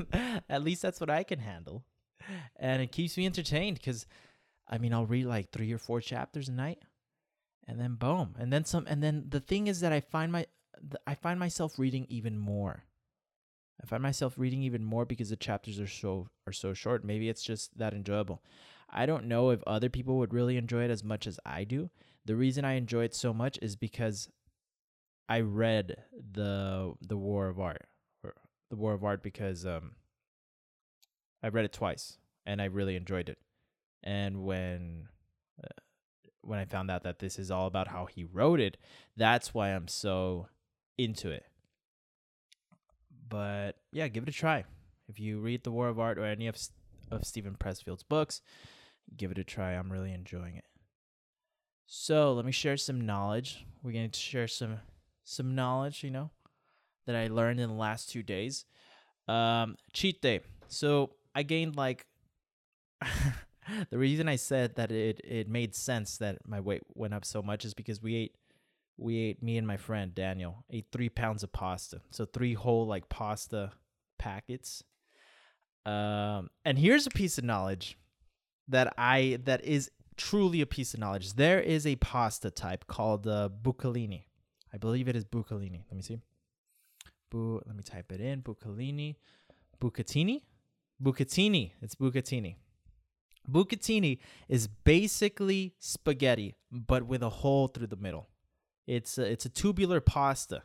At 0.48 0.62
least 0.62 0.82
that's 0.82 1.00
what 1.00 1.10
I 1.10 1.22
can 1.22 1.38
handle, 1.38 1.84
and 2.56 2.82
it 2.82 2.92
keeps 2.92 3.16
me 3.16 3.26
entertained 3.26 3.78
because, 3.78 4.06
I 4.68 4.78
mean, 4.78 4.92
I'll 4.92 5.06
read 5.06 5.26
like 5.26 5.50
three 5.50 5.72
or 5.72 5.78
four 5.78 6.00
chapters 6.00 6.48
a 6.48 6.52
night, 6.52 6.82
and 7.66 7.80
then 7.80 7.94
boom, 7.94 8.34
and 8.38 8.52
then 8.52 8.64
some, 8.64 8.86
and 8.86 9.02
then 9.02 9.26
the 9.28 9.40
thing 9.40 9.66
is 9.66 9.80
that 9.80 9.92
I 9.92 10.00
find 10.00 10.32
my 10.32 10.46
I 11.06 11.14
find 11.14 11.38
myself 11.38 11.78
reading 11.78 12.06
even 12.08 12.38
more. 12.38 12.84
I 13.82 13.86
find 13.86 14.02
myself 14.02 14.34
reading 14.36 14.62
even 14.62 14.84
more 14.84 15.04
because 15.04 15.30
the 15.30 15.36
chapters 15.36 15.80
are 15.80 15.86
so 15.86 16.28
are 16.46 16.52
so 16.52 16.74
short. 16.74 17.04
Maybe 17.04 17.28
it's 17.28 17.42
just 17.42 17.76
that 17.78 17.94
enjoyable. 17.94 18.42
I 18.90 19.06
don't 19.06 19.26
know 19.26 19.50
if 19.50 19.62
other 19.66 19.88
people 19.88 20.18
would 20.18 20.32
really 20.32 20.56
enjoy 20.56 20.84
it 20.84 20.90
as 20.90 21.02
much 21.02 21.26
as 21.26 21.40
I 21.44 21.64
do. 21.64 21.90
The 22.24 22.36
reason 22.36 22.64
I 22.64 22.74
enjoy 22.74 23.04
it 23.04 23.14
so 23.14 23.34
much 23.34 23.58
is 23.60 23.76
because 23.76 24.28
I 25.28 25.40
read 25.40 25.96
the 26.32 26.94
the 27.00 27.16
War 27.16 27.48
of 27.48 27.58
Art, 27.58 27.86
the 28.70 28.76
War 28.76 28.92
of 28.92 29.04
Art, 29.04 29.22
because 29.22 29.64
um, 29.64 29.92
I 31.42 31.48
read 31.48 31.64
it 31.64 31.72
twice 31.72 32.18
and 32.46 32.60
I 32.60 32.66
really 32.66 32.96
enjoyed 32.96 33.28
it. 33.28 33.38
And 34.02 34.44
when 34.44 35.08
uh, 35.62 35.80
when 36.42 36.58
I 36.58 36.66
found 36.66 36.90
out 36.90 37.04
that 37.04 37.18
this 37.18 37.38
is 37.38 37.50
all 37.50 37.66
about 37.66 37.88
how 37.88 38.06
he 38.06 38.24
wrote 38.24 38.60
it, 38.60 38.76
that's 39.16 39.54
why 39.54 39.70
I'm 39.70 39.88
so 39.88 40.48
into 40.98 41.30
it. 41.30 41.46
But 43.28 43.72
yeah, 43.92 44.08
give 44.08 44.24
it 44.24 44.28
a 44.28 44.32
try. 44.32 44.64
If 45.08 45.18
you 45.18 45.40
read 45.40 45.64
The 45.64 45.70
War 45.70 45.88
of 45.88 45.98
Art 45.98 46.18
or 46.18 46.24
any 46.24 46.46
of 46.46 46.56
of 47.10 47.24
Steven 47.24 47.56
Pressfield's 47.58 48.02
books, 48.02 48.42
give 49.16 49.30
it 49.30 49.38
a 49.38 49.44
try. 49.44 49.72
I'm 49.72 49.92
really 49.92 50.12
enjoying 50.12 50.56
it. 50.56 50.64
So 51.86 52.32
let 52.32 52.44
me 52.44 52.52
share 52.52 52.76
some 52.76 53.04
knowledge. 53.04 53.66
We're 53.82 53.92
going 53.92 54.10
to 54.10 54.20
share 54.20 54.48
some 54.48 54.78
some 55.24 55.54
knowledge, 55.54 56.04
you 56.04 56.10
know, 56.10 56.30
that 57.06 57.16
I 57.16 57.28
learned 57.28 57.60
in 57.60 57.68
the 57.68 57.74
last 57.74 58.10
two 58.10 58.22
days. 58.22 58.64
Um, 59.26 59.76
cheat 59.92 60.20
day. 60.20 60.40
So 60.68 61.10
I 61.34 61.42
gained 61.42 61.76
like 61.76 62.06
the 63.90 63.98
reason 63.98 64.28
I 64.28 64.36
said 64.36 64.76
that 64.76 64.92
it 64.92 65.20
it 65.24 65.48
made 65.48 65.74
sense 65.74 66.18
that 66.18 66.46
my 66.46 66.60
weight 66.60 66.82
went 66.94 67.14
up 67.14 67.24
so 67.24 67.42
much 67.42 67.64
is 67.64 67.74
because 67.74 68.02
we 68.02 68.16
ate 68.16 68.34
we 68.96 69.18
ate 69.18 69.42
me 69.42 69.56
and 69.56 69.66
my 69.66 69.76
friend 69.76 70.14
Daniel 70.14 70.64
ate 70.70 70.86
three 70.92 71.08
pounds 71.08 71.42
of 71.42 71.52
pasta. 71.52 72.00
So 72.10 72.24
three 72.24 72.54
whole 72.54 72.86
like 72.86 73.08
pasta 73.08 73.72
packets. 74.18 74.84
Um, 75.86 76.50
and 76.64 76.78
here's 76.78 77.06
a 77.06 77.10
piece 77.10 77.36
of 77.38 77.44
knowledge 77.44 77.98
that 78.68 78.94
I 78.96 79.38
that 79.44 79.64
is 79.64 79.90
truly 80.16 80.60
a 80.60 80.66
piece 80.66 80.94
of 80.94 81.00
knowledge. 81.00 81.34
There 81.34 81.60
is 81.60 81.86
a 81.86 81.96
pasta 81.96 82.50
type 82.50 82.86
called 82.86 83.26
uh, 83.26 83.48
bucalini. 83.62 84.24
I 84.74 84.76
believe 84.76 85.06
it 85.06 85.14
is 85.14 85.24
bucalini. 85.24 85.84
Let 85.88 85.94
me 85.94 86.02
see. 86.02 86.18
Bu- 87.30 87.62
let 87.64 87.76
me 87.76 87.82
type 87.84 88.10
it 88.10 88.20
in. 88.20 88.42
Bucalini. 88.42 89.14
Bucatini? 89.80 90.42
Bucatini. 91.00 91.70
It's 91.80 91.94
bucatini. 91.94 92.56
Bucatini 93.48 94.18
is 94.48 94.66
basically 94.66 95.74
spaghetti, 95.78 96.56
but 96.72 97.04
with 97.04 97.22
a 97.22 97.28
hole 97.28 97.68
through 97.68 97.86
the 97.86 97.96
middle. 97.96 98.28
It's 98.86 99.16
a, 99.16 99.30
it's 99.30 99.44
a 99.44 99.48
tubular 99.48 100.00
pasta. 100.00 100.62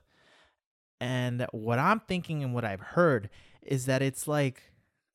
And 1.00 1.46
what 1.52 1.78
I'm 1.78 2.00
thinking 2.00 2.44
and 2.44 2.54
what 2.54 2.66
I've 2.66 2.82
heard 2.82 3.30
is 3.62 3.86
that 3.86 4.02
it's 4.02 4.28
like 4.28 4.64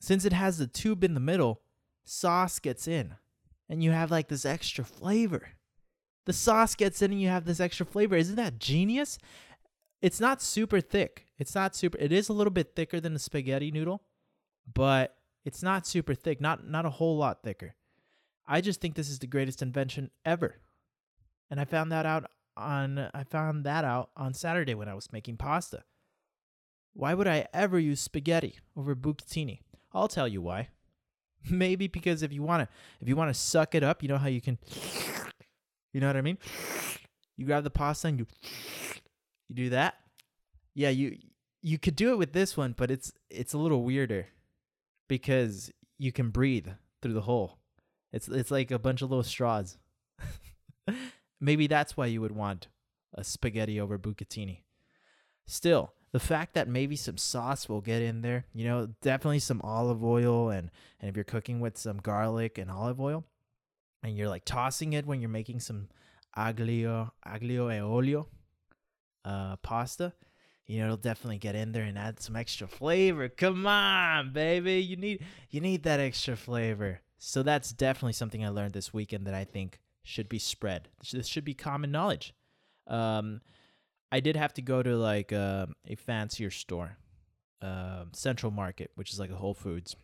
since 0.01 0.25
it 0.25 0.33
has 0.33 0.59
the 0.59 0.67
tube 0.67 1.03
in 1.03 1.15
the 1.15 1.21
middle, 1.21 1.63
sauce 2.05 2.59
gets 2.59 2.87
in 2.87 3.15
and 3.69 3.83
you 3.83 3.91
have 3.91 4.11
like 4.11 4.29
this 4.29 4.45
extra 4.45 4.85
flavor. 4.85 5.49
The 6.26 6.33
sauce 6.33 6.75
gets 6.75 7.02
in 7.02 7.12
and 7.12 7.21
you 7.21 7.28
have 7.28 7.45
this 7.45 7.61
extra 7.61 7.85
flavor. 7.85 8.16
Isn't 8.16 8.37
that 8.37 8.59
genius? 8.59 9.19
It's 10.00 10.21
not 10.21 10.43
super 10.43 10.81
thick. 10.81 11.26
It's 11.38 11.54
not 11.54 11.75
super 11.75 11.99
it 11.99 12.12
is 12.12 12.28
a 12.28 12.33
little 12.33 12.50
bit 12.50 12.75
thicker 12.75 13.00
than 13.00 13.14
a 13.14 13.19
spaghetti 13.19 13.71
noodle, 13.71 14.02
but 14.73 15.16
it's 15.45 15.62
not 15.62 15.87
super 15.87 16.14
thick, 16.14 16.40
not 16.40 16.66
not 16.66 16.87
a 16.87 16.90
whole 16.90 17.16
lot 17.16 17.43
thicker. 17.43 17.75
I 18.47 18.61
just 18.61 18.81
think 18.81 18.95
this 18.95 19.09
is 19.09 19.19
the 19.19 19.26
greatest 19.26 19.62
invention 19.62 20.11
ever. 20.25 20.57
And 21.50 21.61
I 21.61 21.64
found 21.64 21.90
that 21.93 22.07
out 22.07 22.31
on 22.57 23.11
I 23.12 23.25
found 23.25 23.64
that 23.64 23.85
out 23.85 24.11
on 24.16 24.35
Saturday 24.35 24.75
when 24.75 24.88
I 24.88 24.95
was 24.95 25.12
making 25.12 25.37
pasta. 25.37 25.85
Why 26.93 27.14
would 27.14 27.26
I 27.26 27.49
ever 27.52 27.78
use 27.78 28.00
spaghetti 28.00 28.59
over 28.76 28.95
bucatini? 28.95 29.61
I'll 29.93 30.09
tell 30.09 30.28
you 30.28 30.43
why. 30.43 30.69
Maybe 31.50 31.88
because 31.88 32.23
if 32.23 32.33
you 32.33 32.43
want 32.43 32.62
to 32.62 32.69
if 33.00 33.09
you 33.09 33.16
want 33.16 33.35
to 33.35 33.38
suck 33.38 33.75
it 33.75 33.83
up, 33.83 34.02
you 34.02 34.09
know 34.09 34.19
how 34.19 34.28
you 34.28 34.40
can 34.40 34.59
You 35.95 36.01
know 36.01 36.09
what 36.09 36.17
I 36.17 36.23
mean? 36.23 36.39
You 37.37 37.47
grab 37.47 37.63
the 37.65 37.71
pasta 37.71 38.09
and 38.09 38.19
you 38.19 38.27
you 39.49 39.55
do 39.55 39.71
that? 39.71 39.95
Yeah, 40.75 40.91
you 40.91 41.17
you 41.63 41.79
could 41.79 41.95
do 41.97 42.11
it 42.13 42.19
with 42.19 42.33
this 42.33 42.57
one, 42.57 42.75
but 42.77 42.91
it's 42.91 43.13
it's 43.31 43.55
a 43.55 43.59
little 43.59 43.85
weirder 43.85 44.27
because 45.09 45.73
you 45.99 46.11
can 46.11 46.31
breathe 46.31 46.69
through 47.01 47.15
the 47.15 47.23
hole. 47.23 47.59
It's 48.13 48.27
it's 48.27 48.51
like 48.51 48.73
a 48.73 48.79
bunch 48.79 49.03
of 49.03 49.11
little 49.11 49.23
straws. 49.23 49.79
Maybe 51.41 51.69
that's 51.69 51.97
why 51.97 52.07
you 52.07 52.21
would 52.21 52.35
want 52.35 52.69
a 53.15 53.23
spaghetti 53.23 53.81
over 53.81 53.97
bucatini. 53.97 54.63
Still, 55.47 55.93
the 56.11 56.19
fact 56.19 56.55
that 56.55 56.69
maybe 56.69 56.97
some 56.97 57.19
sauce 57.19 57.69
will 57.69 57.83
get 57.83 58.01
in 58.03 58.23
there, 58.23 58.47
you 58.55 58.65
know, 58.67 58.89
definitely 59.03 59.41
some 59.41 59.61
olive 59.63 60.03
oil 60.03 60.49
and 60.51 60.71
and 60.99 61.09
if 61.09 61.17
you're 61.17 61.25
cooking 61.25 61.61
with 61.61 61.79
some 61.79 61.99
garlic 61.99 62.59
and 62.59 62.71
olive 62.71 63.01
oil 63.01 63.25
and 64.05 64.17
you're 64.17 64.29
like 64.29 64.45
tossing 64.45 64.93
it 64.93 65.07
when 65.07 65.21
you're 65.21 65.31
making 65.31 65.61
some 65.61 65.89
aglio 66.37 67.11
aglio 67.27 67.75
e 67.75 67.81
olio 67.81 68.29
uh 69.25 69.57
pasta, 69.57 70.13
you 70.67 70.79
know, 70.79 70.85
it'll 70.85 70.97
definitely 70.97 71.39
get 71.39 71.55
in 71.55 71.73
there 71.73 71.85
and 71.85 71.99
add 71.99 72.21
some 72.21 72.37
extra 72.37 72.67
flavor. 72.67 73.29
Come 73.29 73.67
on, 73.67 74.33
baby. 74.33 74.81
You 74.81 74.97
need 74.97 75.25
you 75.51 75.61
need 75.61 75.83
that 75.83 76.01
extra 76.01 76.37
flavor. 76.37 77.01
So 77.19 77.43
that's 77.43 77.73
definitely 77.73 78.13
something 78.13 78.45
I 78.45 78.49
learned 78.49 78.75
this 78.75 78.93
weekend 78.93 79.27
that 79.27 79.35
I 79.35 79.45
think 79.45 79.81
should 80.03 80.29
be 80.29 80.39
spread. 80.39 80.89
This 81.13 81.27
should 81.27 81.45
be 81.45 81.55
common 81.55 81.91
knowledge. 81.91 82.35
Um, 82.87 83.41
I 84.13 84.21
did 84.21 84.37
have 84.37 84.53
to 84.55 84.63
go 84.63 84.83
to 84.83 84.97
like 84.97 85.33
uh, 85.33 85.67
a 85.89 85.97
fancier 85.97 86.51
store, 86.51 86.99
uh, 87.63 88.05
Central 88.13 88.53
Market, 88.53 88.91
which 88.95 89.13
is 89.13 89.19
like 89.19 89.31
a 89.31 89.37
Whole 89.37 89.55
Foods. 89.55 89.97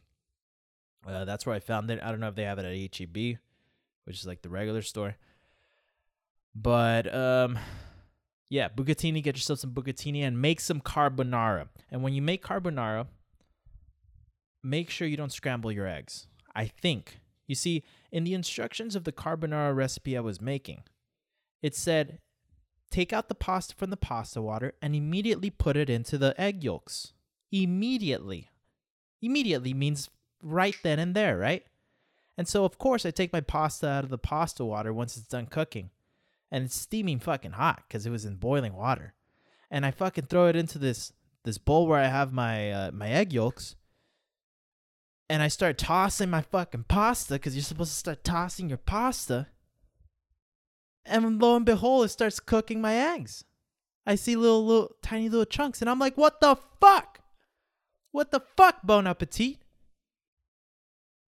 Uh, 1.06 1.24
that's 1.24 1.46
where 1.46 1.54
I 1.54 1.60
found 1.60 1.90
it. 1.90 2.00
I 2.02 2.10
don't 2.10 2.20
know 2.20 2.28
if 2.28 2.34
they 2.34 2.44
have 2.44 2.58
it 2.58 2.64
at 2.64 2.96
HEB, 2.96 3.38
which 4.10 4.18
is 4.18 4.26
like 4.26 4.42
the 4.42 4.48
regular 4.48 4.82
store. 4.82 5.14
But 6.52 7.14
um, 7.14 7.60
yeah, 8.48 8.68
bucatini. 8.68 9.22
Get 9.22 9.36
yourself 9.36 9.60
some 9.60 9.70
bucatini 9.70 10.22
and 10.22 10.42
make 10.42 10.58
some 10.58 10.80
carbonara. 10.80 11.68
And 11.92 12.02
when 12.02 12.12
you 12.12 12.20
make 12.20 12.44
carbonara, 12.44 13.06
make 14.64 14.90
sure 14.90 15.06
you 15.06 15.16
don't 15.16 15.32
scramble 15.32 15.70
your 15.70 15.86
eggs. 15.86 16.26
I 16.56 16.66
think 16.66 17.20
you 17.46 17.54
see, 17.54 17.84
in 18.10 18.24
the 18.24 18.34
instructions 18.34 18.96
of 18.96 19.04
the 19.04 19.12
carbonara 19.12 19.76
recipe 19.76 20.16
I 20.16 20.20
was 20.20 20.40
making, 20.40 20.82
it 21.62 21.76
said 21.76 22.18
take 22.90 23.12
out 23.12 23.28
the 23.28 23.36
pasta 23.36 23.76
from 23.76 23.90
the 23.90 23.96
pasta 23.96 24.42
water 24.42 24.74
and 24.82 24.96
immediately 24.96 25.50
put 25.50 25.76
it 25.76 25.88
into 25.88 26.18
the 26.18 26.34
egg 26.36 26.64
yolks. 26.64 27.12
Immediately. 27.52 28.50
Immediately 29.22 29.72
means 29.72 30.10
right 30.42 30.74
then 30.82 30.98
and 30.98 31.14
there, 31.14 31.38
right? 31.38 31.64
And 32.40 32.48
so, 32.48 32.64
of 32.64 32.78
course, 32.78 33.04
I 33.04 33.10
take 33.10 33.34
my 33.34 33.42
pasta 33.42 33.86
out 33.86 34.04
of 34.04 34.08
the 34.08 34.16
pasta 34.16 34.64
water 34.64 34.94
once 34.94 35.14
it's 35.18 35.26
done 35.26 35.44
cooking. 35.44 35.90
And 36.50 36.64
it's 36.64 36.74
steaming 36.74 37.18
fucking 37.18 37.50
hot 37.50 37.82
because 37.86 38.06
it 38.06 38.10
was 38.10 38.24
in 38.24 38.36
boiling 38.36 38.72
water. 38.72 39.12
And 39.70 39.84
I 39.84 39.90
fucking 39.90 40.24
throw 40.24 40.46
it 40.46 40.56
into 40.56 40.78
this 40.78 41.12
this 41.44 41.58
bowl 41.58 41.86
where 41.86 42.00
I 42.00 42.06
have 42.06 42.32
my 42.32 42.72
uh, 42.72 42.90
my 42.92 43.10
egg 43.10 43.34
yolks 43.34 43.76
and 45.28 45.42
I 45.42 45.48
start 45.48 45.76
tossing 45.76 46.30
my 46.30 46.40
fucking 46.40 46.86
pasta 46.88 47.34
because 47.34 47.54
you're 47.54 47.62
supposed 47.62 47.92
to 47.92 47.98
start 47.98 48.24
tossing 48.24 48.70
your 48.70 48.78
pasta. 48.78 49.48
And 51.04 51.42
lo 51.42 51.56
and 51.56 51.66
behold, 51.66 52.06
it 52.06 52.08
starts 52.08 52.40
cooking 52.40 52.80
my 52.80 52.94
eggs. 52.94 53.44
I 54.06 54.14
see 54.14 54.34
little, 54.34 54.64
little, 54.64 54.96
tiny 55.02 55.28
little 55.28 55.44
chunks, 55.44 55.82
and 55.82 55.90
I'm 55.90 55.98
like, 55.98 56.16
what 56.16 56.40
the 56.40 56.56
fuck? 56.80 57.20
What 58.12 58.30
the 58.30 58.40
fuck, 58.56 58.78
Bon 58.82 59.06
Appetit? 59.06 59.58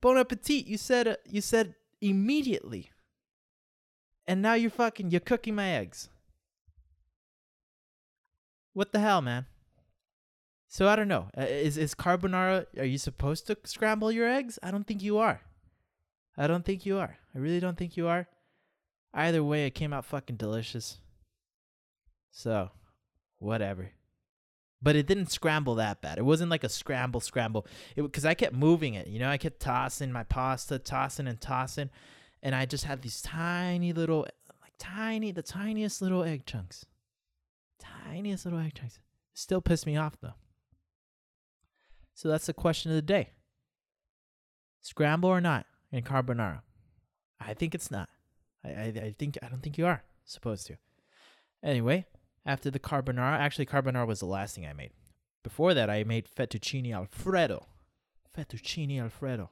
Bon 0.00 0.16
Appetit, 0.16 0.66
you 0.66 0.78
said, 0.78 1.08
uh, 1.08 1.16
you 1.26 1.40
said 1.40 1.74
immediately. 2.00 2.90
And 4.26 4.40
now 4.40 4.54
you're 4.54 4.70
fucking, 4.70 5.10
you're 5.10 5.20
cooking 5.20 5.54
my 5.54 5.70
eggs. 5.70 6.08
What 8.72 8.92
the 8.92 9.00
hell, 9.00 9.20
man? 9.20 9.46
So 10.68 10.86
I 10.86 10.94
don't 10.94 11.08
know. 11.08 11.28
Uh, 11.36 11.42
is 11.42 11.76
is 11.76 11.96
carbonara? 11.96 12.66
Are 12.78 12.84
you 12.84 12.96
supposed 12.96 13.48
to 13.48 13.58
scramble 13.64 14.12
your 14.12 14.28
eggs? 14.28 14.56
I 14.62 14.70
don't 14.70 14.86
think 14.86 15.02
you 15.02 15.18
are. 15.18 15.40
I 16.36 16.46
don't 16.46 16.64
think 16.64 16.86
you 16.86 16.98
are. 16.98 17.18
I 17.34 17.38
really 17.38 17.58
don't 17.58 17.76
think 17.76 17.96
you 17.96 18.06
are. 18.06 18.28
Either 19.12 19.42
way, 19.42 19.66
it 19.66 19.74
came 19.74 19.92
out 19.92 20.04
fucking 20.04 20.36
delicious. 20.36 20.98
So, 22.30 22.70
whatever. 23.38 23.90
But 24.82 24.96
it 24.96 25.06
didn't 25.06 25.30
scramble 25.30 25.74
that 25.76 26.00
bad. 26.00 26.18
It 26.18 26.24
wasn't 26.24 26.50
like 26.50 26.64
a 26.64 26.68
scramble 26.68 27.20
scramble. 27.20 27.66
It 27.96 28.02
because 28.02 28.24
I 28.24 28.34
kept 28.34 28.54
moving 28.54 28.94
it. 28.94 29.06
You 29.06 29.18
know, 29.18 29.28
I 29.28 29.38
kept 29.38 29.60
tossing 29.60 30.12
my 30.12 30.22
pasta, 30.22 30.78
tossing 30.78 31.26
and 31.26 31.40
tossing, 31.40 31.90
and 32.42 32.54
I 32.54 32.66
just 32.66 32.84
had 32.84 33.02
these 33.02 33.20
tiny 33.20 33.92
little, 33.92 34.26
like 34.62 34.72
tiny, 34.78 35.32
the 35.32 35.42
tiniest 35.42 36.00
little 36.00 36.24
egg 36.24 36.46
chunks, 36.46 36.86
tiniest 37.78 38.44
little 38.44 38.60
egg 38.60 38.74
chunks. 38.74 38.98
Still 39.34 39.60
pissed 39.60 39.86
me 39.86 39.96
off 39.96 40.16
though. 40.20 40.34
So 42.14 42.28
that's 42.28 42.46
the 42.46 42.54
question 42.54 42.90
of 42.90 42.96
the 42.96 43.02
day: 43.02 43.30
scramble 44.80 45.30
or 45.30 45.40
not 45.40 45.66
in 45.92 46.02
carbonara? 46.02 46.60
I 47.38 47.54
think 47.54 47.74
it's 47.74 47.90
not. 47.90 48.08
I, 48.64 48.68
I, 48.68 48.84
I 48.84 49.14
think 49.18 49.38
I 49.42 49.48
don't 49.48 49.62
think 49.62 49.78
you 49.78 49.86
are 49.86 50.02
supposed 50.24 50.66
to. 50.66 50.76
Anyway, 51.62 52.06
after 52.44 52.70
the 52.70 52.78
carbonara. 52.78 53.38
Actually, 53.38 53.66
carbonara 53.66 54.06
was 54.06 54.20
the 54.20 54.26
last 54.26 54.54
thing 54.54 54.66
I 54.66 54.72
made. 54.72 54.92
Before 55.42 55.74
that, 55.74 55.88
I 55.88 56.04
made 56.04 56.28
fettuccine 56.28 56.94
alfredo. 56.94 57.66
Fettuccine 58.36 59.00
alfredo. 59.00 59.50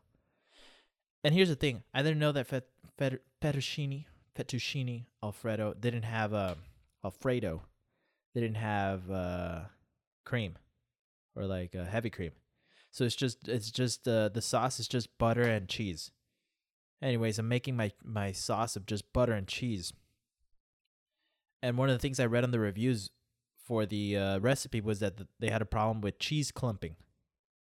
And 1.25 1.35
here's 1.35 1.49
the 1.49 1.57
thing: 1.57 1.83
I 1.93 2.03
didn't 2.03 2.19
know 2.19 2.33
that 2.33 2.47
fet, 2.47 2.69
fet, 2.97 3.21
fettuccine 3.43 4.05
fettuccine 4.39 5.05
alfredo 5.23 5.75
didn't 5.75 6.05
have 6.05 6.33
uh, 6.33 6.55
alfredo, 7.05 7.63
They 8.35 8.41
didn't 8.41 8.57
have 8.57 9.11
uh, 9.11 9.61
cream, 10.25 10.57
or 11.35 11.45
like 11.47 11.75
uh, 11.75 11.85
heavy 11.85 12.11
cream. 12.11 12.33
So 12.91 13.05
it's 13.05 13.17
just 13.17 13.49
it's 13.49 13.71
just 13.71 14.07
uh, 14.07 14.29
the 14.29 14.43
sauce 14.43 14.81
is 14.81 14.89
just 14.89 15.17
butter 15.19 15.43
and 15.43 15.69
cheese. 15.69 16.11
Anyways, 17.03 17.39
I'm 17.39 17.49
making 17.49 17.77
my 17.77 17.93
my 18.03 18.33
sauce 18.33 18.77
of 18.77 18.87
just 18.87 19.13
butter 19.13 19.33
and 19.33 19.47
cheese. 19.47 19.93
And 21.63 21.77
one 21.77 21.89
of 21.89 21.95
the 21.95 21.99
things 21.99 22.21
I 22.21 22.27
read 22.27 22.45
on 22.45 22.51
the 22.51 22.61
reviews 22.61 23.11
for 23.65 23.85
the 23.85 24.17
uh, 24.17 24.39
recipe 24.39 24.81
was 24.81 25.01
that 25.01 25.21
they 25.41 25.51
had 25.51 25.63
a 25.63 25.67
problem 25.67 26.01
with 26.01 26.19
cheese 26.19 26.51
clumping. 26.51 26.97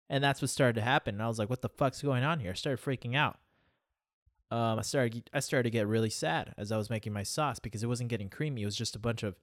And 0.09 0.23
that's 0.23 0.41
what 0.41 0.51
started 0.51 0.77
to 0.77 0.83
happen. 0.83 1.17
And 1.17 1.23
I 1.23 1.29
was 1.29 1.39
like, 1.39 1.51
what 1.51 1.63
the 1.63 1.69
fuck's 1.69 2.03
going 2.03 2.23
on 2.23 2.41
here? 2.41 2.53
I 2.53 2.55
started 2.55 2.85
freaking 2.85 3.17
out. 3.17 3.39
Um, 4.51 4.79
I 4.79 4.83
started 4.83 5.29
I 5.35 5.41
started 5.41 5.65
to 5.65 5.71
get 5.71 5.89
really 5.89 6.11
sad 6.11 6.55
as 6.57 6.71
I 6.71 6.77
was 6.77 6.89
making 6.89 7.13
my 7.13 7.25
sauce 7.25 7.59
because 7.59 7.83
it 7.83 7.89
wasn't 7.89 8.11
getting 8.11 8.29
creamy. 8.29 8.63
It 8.63 8.67
was 8.67 8.77
just 8.77 8.95
a 8.95 9.01
bunch 9.01 9.25
of 9.25 9.35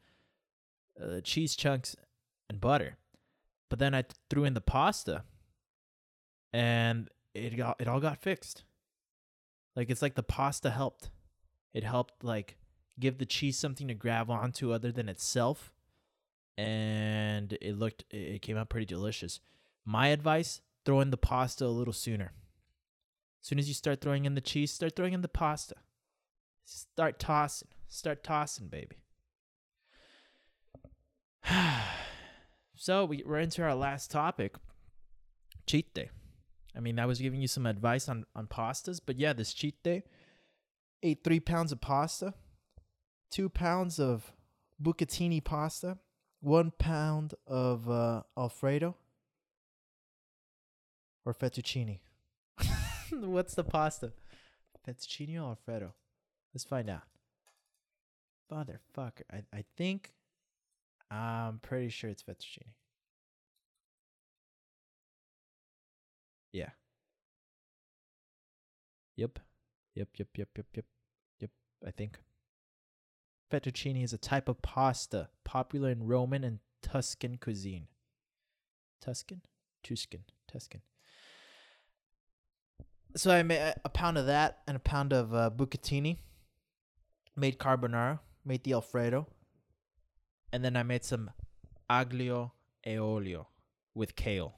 uh, 1.02 1.20
cheese 1.22 1.58
chunks 1.58 1.98
and 2.50 2.62
butter. 2.62 2.96
But 3.70 3.80
then 3.80 3.94
I 3.94 4.06
threw 4.30 4.46
in 4.46 4.54
the 4.54 4.62
pasta, 4.62 5.24
and 6.54 7.10
it 7.34 7.58
got 7.58 7.82
it 7.82 7.88
all 7.90 8.00
got 8.00 8.22
fixed. 8.22 8.64
Like 9.76 9.90
it's 9.90 10.02
like 10.02 10.16
the 10.16 10.24
pasta 10.24 10.70
helped. 10.70 11.10
It 11.74 11.84
helped 11.84 12.24
like 12.24 12.56
give 13.00 13.18
the 13.18 13.26
cheese 13.26 13.58
something 13.58 13.88
to 13.88 13.94
grab 13.94 14.30
onto 14.30 14.72
other 14.72 14.92
than 14.92 15.10
itself. 15.10 15.74
And 16.58 17.58
it 17.62 17.78
looked, 17.78 18.06
it 18.12 18.42
came 18.42 18.58
out 18.58 18.70
pretty 18.70 18.86
delicious. 18.86 19.40
My 19.86 20.08
advice 20.10 20.62
throw 20.86 21.02
in 21.02 21.10
the 21.10 21.18
pasta 21.18 21.66
a 21.66 21.68
little 21.68 21.94
sooner. 21.94 22.34
As 23.42 23.48
soon 23.48 23.60
as 23.60 23.68
you 23.68 23.74
start 23.74 24.02
throwing 24.02 24.26
in 24.26 24.36
the 24.36 24.42
cheese, 24.42 24.72
start 24.72 24.96
throwing 24.96 25.14
in 25.14 25.22
the 25.22 25.28
pasta. 25.28 25.76
Start 26.64 27.20
tossing. 27.20 27.70
Start 27.88 28.24
tossing, 28.24 28.68
baby. 28.68 28.98
so 32.76 33.06
we, 33.06 33.24
we're 33.26 33.40
into 33.40 33.64
our 33.64 33.76
last 33.76 34.12
topic 34.12 34.56
cheat 35.66 35.94
day. 35.94 36.10
I 36.76 36.80
mean, 36.80 37.00
I 37.00 37.06
was 37.06 37.20
giving 37.20 37.42
you 37.42 37.48
some 37.48 37.66
advice 37.66 38.10
on, 38.10 38.26
on 38.36 38.48
pastas, 38.48 39.00
but 39.06 39.18
yeah, 39.18 39.34
this 39.34 39.54
cheat 39.54 39.82
day, 39.84 40.04
ate 41.02 41.24
three 41.24 41.40
pounds 41.40 41.72
of 41.72 41.82
pasta, 41.82 42.34
two 43.34 43.50
pounds 43.50 44.00
of 44.00 44.32
bucatini 44.82 45.44
pasta, 45.44 45.98
one 46.40 46.72
pound 46.78 47.34
of 47.48 47.90
uh, 47.90 48.22
Alfredo 48.38 48.96
or 51.26 51.34
fettuccine. 51.34 51.98
What's 53.12 53.56
the 53.56 53.64
pasta? 53.64 54.12
Fettuccine 54.88 55.36
or 55.38 55.50
Alfredo? 55.50 55.96
Let's 56.54 56.64
find 56.64 56.92
out. 56.92 57.02
Motherfucker. 58.52 59.24
I, 59.32 59.42
I 59.52 59.64
think 59.76 60.14
I'm 61.10 61.58
pretty 61.58 61.90
sure 61.90 62.12
it's 62.12 62.22
fettuccine. 62.22 62.74
Yeah. 66.52 66.70
Yep. 69.16 69.40
Yep, 69.96 70.10
yep, 70.20 70.28
yep, 70.38 70.50
yep, 70.56 70.66
yep. 70.76 70.86
Yep, 71.40 71.50
I 71.88 71.92
think. 71.92 72.20
Fettuccine 73.54 74.04
is 74.04 74.14
a 74.14 74.18
type 74.18 74.50
of 74.50 74.64
pasta 74.64 75.30
popular 75.44 75.92
in 75.92 76.08
Roman 76.08 76.44
and 76.44 76.58
Tuscan 76.82 77.38
cuisine. 77.38 77.86
Tuscan? 79.00 79.42
Tuscan. 79.84 80.22
Tuscan. 80.52 80.82
So 83.16 83.30
I 83.30 83.44
made 83.44 83.76
a 83.86 83.90
pound 83.90 84.18
of 84.18 84.26
that 84.26 84.64
and 84.68 84.76
a 84.76 84.80
pound 84.80 85.14
of 85.14 85.36
uh, 85.36 85.52
bucatini. 85.56 86.18
Made 87.36 87.60
carbonara. 87.60 88.22
Made 88.44 88.64
the 88.64 88.74
Alfredo. 88.74 89.28
And 90.52 90.66
then 90.66 90.76
I 90.76 90.82
made 90.82 91.04
some 91.04 91.30
aglio 91.88 92.54
e 92.88 92.98
olio 92.98 93.50
with 93.94 94.16
kale. 94.16 94.56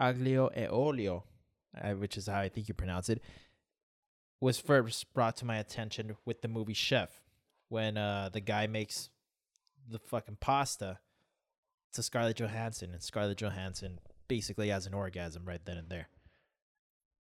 Aglio 0.00 0.50
e 0.56 0.66
olio, 0.66 1.22
uh, 1.80 1.92
which 1.92 2.16
is 2.16 2.26
how 2.26 2.40
I 2.40 2.48
think 2.48 2.66
you 2.66 2.74
pronounce 2.74 3.08
it, 3.08 3.22
was 4.40 4.58
first 4.58 5.14
brought 5.14 5.36
to 5.36 5.44
my 5.44 5.58
attention 5.58 6.16
with 6.24 6.42
the 6.42 6.48
movie 6.48 6.74
Chef 6.74 7.23
when 7.68 7.96
uh 7.96 8.30
the 8.32 8.40
guy 8.40 8.66
makes 8.66 9.10
the 9.88 9.98
fucking 9.98 10.38
pasta 10.40 10.98
to 11.92 12.02
Scarlett 12.02 12.36
Johansson 12.36 12.92
and 12.92 13.02
Scarlett 13.02 13.38
Johansson 13.38 14.00
basically 14.28 14.68
has 14.68 14.86
an 14.86 14.94
orgasm 14.94 15.44
right 15.44 15.64
then 15.64 15.76
and 15.76 15.88
there. 15.88 16.08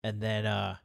And 0.03 0.21
then 0.23 0.47
uh 0.47 0.77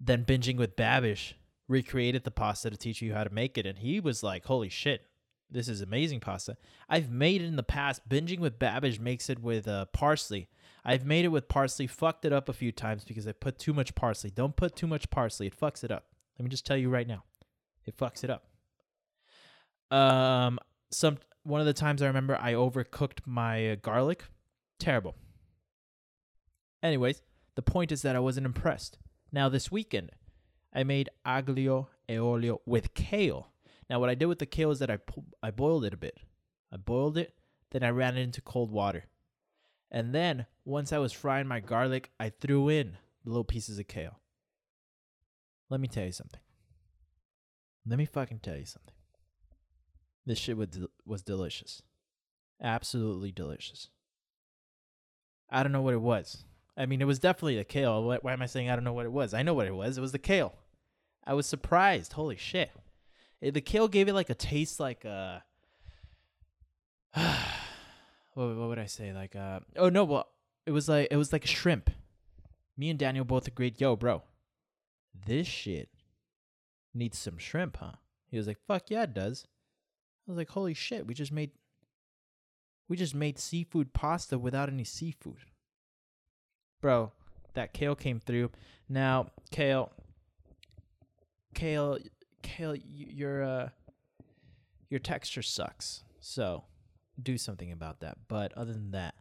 then 0.00 0.24
binging 0.24 0.56
with 0.56 0.76
Babish 0.76 1.34
recreated 1.68 2.24
the 2.24 2.30
pasta 2.30 2.70
to 2.70 2.76
teach 2.76 3.00
you 3.02 3.14
how 3.14 3.24
to 3.24 3.32
make 3.32 3.58
it 3.58 3.66
and 3.66 3.78
he 3.78 4.00
was 4.00 4.22
like, 4.22 4.44
"Holy 4.44 4.68
shit, 4.68 5.06
this 5.50 5.68
is 5.68 5.80
amazing 5.80 6.20
pasta." 6.20 6.56
I've 6.88 7.10
made 7.10 7.42
it 7.42 7.46
in 7.46 7.56
the 7.56 7.62
past. 7.62 8.08
Binging 8.08 8.38
with 8.38 8.58
Babish 8.58 8.98
makes 8.98 9.28
it 9.30 9.40
with 9.40 9.68
uh 9.68 9.86
parsley. 9.86 10.48
I've 10.84 11.04
made 11.04 11.24
it 11.24 11.28
with 11.28 11.48
parsley, 11.48 11.86
fucked 11.86 12.24
it 12.24 12.32
up 12.32 12.48
a 12.48 12.54
few 12.54 12.72
times 12.72 13.04
because 13.04 13.26
I 13.26 13.32
put 13.32 13.58
too 13.58 13.74
much 13.74 13.94
parsley. 13.94 14.30
Don't 14.30 14.56
put 14.56 14.76
too 14.76 14.86
much 14.86 15.10
parsley. 15.10 15.46
It 15.46 15.58
fucks 15.58 15.84
it 15.84 15.90
up. 15.90 16.06
Let 16.38 16.44
me 16.44 16.50
just 16.50 16.64
tell 16.64 16.76
you 16.76 16.88
right 16.88 17.06
now. 17.06 17.24
It 17.84 17.96
fucks 17.96 18.24
it 18.24 18.30
up. 18.30 18.49
Um, 19.90 20.58
some 20.90 21.18
one 21.42 21.60
of 21.60 21.66
the 21.66 21.72
times 21.72 22.02
I 22.02 22.06
remember 22.06 22.38
I 22.40 22.52
overcooked 22.52 23.26
my 23.26 23.70
uh, 23.70 23.76
garlic. 23.76 24.24
Terrible. 24.78 25.16
Anyways, 26.82 27.22
the 27.54 27.62
point 27.62 27.92
is 27.92 28.02
that 28.02 28.16
I 28.16 28.20
wasn't 28.20 28.46
impressed. 28.46 28.98
Now 29.32 29.48
this 29.48 29.70
weekend, 29.70 30.10
I 30.74 30.84
made 30.84 31.10
aglio 31.26 31.88
e 32.08 32.18
olio 32.18 32.60
with 32.66 32.94
kale. 32.94 33.48
Now 33.88 34.00
what 34.00 34.10
I 34.10 34.14
did 34.14 34.26
with 34.26 34.38
the 34.38 34.46
kale 34.46 34.70
is 34.70 34.78
that 34.78 34.90
I 34.90 34.98
I 35.42 35.50
boiled 35.50 35.84
it 35.84 35.94
a 35.94 35.98
bit. 35.98 36.18
I 36.72 36.76
boiled 36.76 37.18
it, 37.18 37.34
then 37.70 37.82
I 37.82 37.90
ran 37.90 38.16
it 38.16 38.22
into 38.22 38.40
cold 38.40 38.70
water. 38.70 39.04
And 39.90 40.14
then 40.14 40.46
once 40.64 40.92
I 40.92 40.98
was 40.98 41.12
frying 41.12 41.48
my 41.48 41.58
garlic, 41.58 42.12
I 42.20 42.30
threw 42.30 42.68
in 42.68 42.96
the 43.24 43.30
little 43.30 43.44
pieces 43.44 43.78
of 43.78 43.88
kale. 43.88 44.20
Let 45.68 45.80
me 45.80 45.88
tell 45.88 46.04
you 46.04 46.12
something. 46.12 46.40
Let 47.86 47.98
me 47.98 48.04
fucking 48.04 48.40
tell 48.40 48.56
you 48.56 48.66
something. 48.66 48.94
This 50.26 50.38
shit 50.38 50.56
was, 50.56 50.68
was 51.06 51.22
delicious. 51.22 51.82
Absolutely 52.62 53.32
delicious. 53.32 53.88
I 55.50 55.62
don't 55.62 55.72
know 55.72 55.82
what 55.82 55.94
it 55.94 56.00
was. 56.00 56.44
I 56.76 56.86
mean, 56.86 57.00
it 57.00 57.06
was 57.06 57.18
definitely 57.18 57.56
the 57.56 57.64
kale. 57.64 58.02
Why, 58.04 58.18
why 58.22 58.32
am 58.32 58.42
I 58.42 58.46
saying 58.46 58.70
I 58.70 58.74
don't 58.74 58.84
know 58.84 58.92
what 58.92 59.06
it 59.06 59.12
was? 59.12 59.34
I 59.34 59.42
know 59.42 59.54
what 59.54 59.66
it 59.66 59.74
was. 59.74 59.98
It 59.98 60.00
was 60.00 60.12
the 60.12 60.18
kale. 60.18 60.54
I 61.26 61.34
was 61.34 61.46
surprised. 61.46 62.12
Holy 62.14 62.36
shit. 62.36 62.70
It, 63.40 63.54
the 63.54 63.60
kale 63.60 63.88
gave 63.88 64.08
it 64.08 64.14
like 64.14 64.30
a 64.30 64.34
taste 64.34 64.80
like 64.80 65.04
a. 65.04 65.42
what, 67.14 67.36
what 68.34 68.68
would 68.68 68.78
I 68.78 68.86
say? 68.86 69.12
Like 69.12 69.34
uh 69.34 69.60
oh 69.76 69.88
no, 69.88 70.04
well 70.04 70.28
it 70.66 70.70
was 70.70 70.88
like 70.88 71.08
it 71.10 71.16
was 71.16 71.32
like 71.32 71.44
a 71.44 71.48
shrimp. 71.48 71.90
Me 72.76 72.88
and 72.88 72.98
Daniel 72.98 73.24
both 73.24 73.46
agreed, 73.46 73.80
yo, 73.80 73.96
bro, 73.96 74.22
this 75.26 75.46
shit 75.46 75.90
needs 76.94 77.18
some 77.18 77.36
shrimp, 77.36 77.76
huh? 77.78 77.92
He 78.30 78.38
was 78.38 78.46
like, 78.46 78.58
fuck 78.66 78.90
yeah, 78.90 79.02
it 79.02 79.14
does. 79.14 79.46
Was 80.30 80.38
like, 80.38 80.50
holy 80.50 80.74
shit, 80.74 81.06
we 81.06 81.14
just 81.14 81.32
made 81.32 81.50
we 82.88 82.96
just 82.96 83.14
made 83.14 83.38
seafood 83.38 83.92
pasta 83.92 84.38
without 84.38 84.68
any 84.68 84.84
seafood. 84.84 85.38
Bro, 86.80 87.12
that 87.54 87.72
kale 87.72 87.94
came 87.94 88.20
through. 88.20 88.50
Now, 88.88 89.30
kale 89.50 89.92
kale 91.54 91.98
kale 92.42 92.76
your 92.76 93.42
uh 93.42 93.68
your 94.88 95.00
texture 95.00 95.42
sucks. 95.42 96.04
So, 96.20 96.64
do 97.20 97.36
something 97.36 97.72
about 97.72 98.00
that. 98.00 98.18
But 98.28 98.52
other 98.56 98.72
than 98.72 98.92
that, 98.92 99.14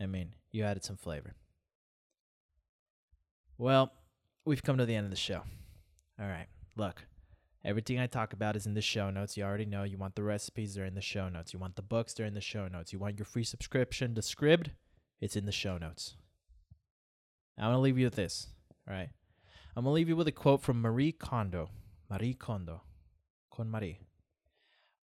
I 0.00 0.06
mean, 0.06 0.34
you 0.50 0.64
added 0.64 0.84
some 0.84 0.96
flavor. 0.96 1.34
Well, 3.58 3.92
we've 4.44 4.62
come 4.62 4.78
to 4.78 4.86
the 4.86 4.94
end 4.94 5.04
of 5.04 5.10
the 5.10 5.16
show. 5.16 5.42
All 6.20 6.26
right. 6.26 6.46
Look, 6.76 7.04
Everything 7.64 7.98
I 7.98 8.06
talk 8.06 8.32
about 8.32 8.56
is 8.56 8.66
in 8.66 8.74
the 8.74 8.80
show 8.80 9.10
notes. 9.10 9.36
You 9.36 9.44
already 9.44 9.66
know. 9.66 9.82
You 9.82 9.98
want 9.98 10.14
the 10.14 10.22
recipes, 10.22 10.74
they're 10.74 10.86
in 10.86 10.94
the 10.94 11.00
show 11.02 11.28
notes. 11.28 11.52
You 11.52 11.58
want 11.58 11.76
the 11.76 11.82
books, 11.82 12.14
they're 12.14 12.26
in 12.26 12.34
the 12.34 12.40
show 12.40 12.68
notes. 12.68 12.92
You 12.92 12.98
want 12.98 13.18
your 13.18 13.26
free 13.26 13.44
subscription 13.44 14.14
to 14.14 14.22
Scribd, 14.22 14.70
it's 15.20 15.36
in 15.36 15.44
the 15.44 15.52
show 15.52 15.76
notes. 15.76 16.16
I'm 17.58 17.66
going 17.66 17.74
to 17.74 17.80
leave 17.80 17.98
you 17.98 18.06
with 18.06 18.14
this. 18.14 18.46
All 18.88 18.94
right. 18.94 19.10
I'm 19.76 19.84
going 19.84 19.92
to 19.92 19.94
leave 19.94 20.08
you 20.08 20.16
with 20.16 20.28
a 20.28 20.32
quote 20.32 20.62
from 20.62 20.80
Marie 20.80 21.12
Kondo. 21.12 21.70
Marie 22.08 22.34
Kondo. 22.34 22.82
KonMari. 23.52 23.98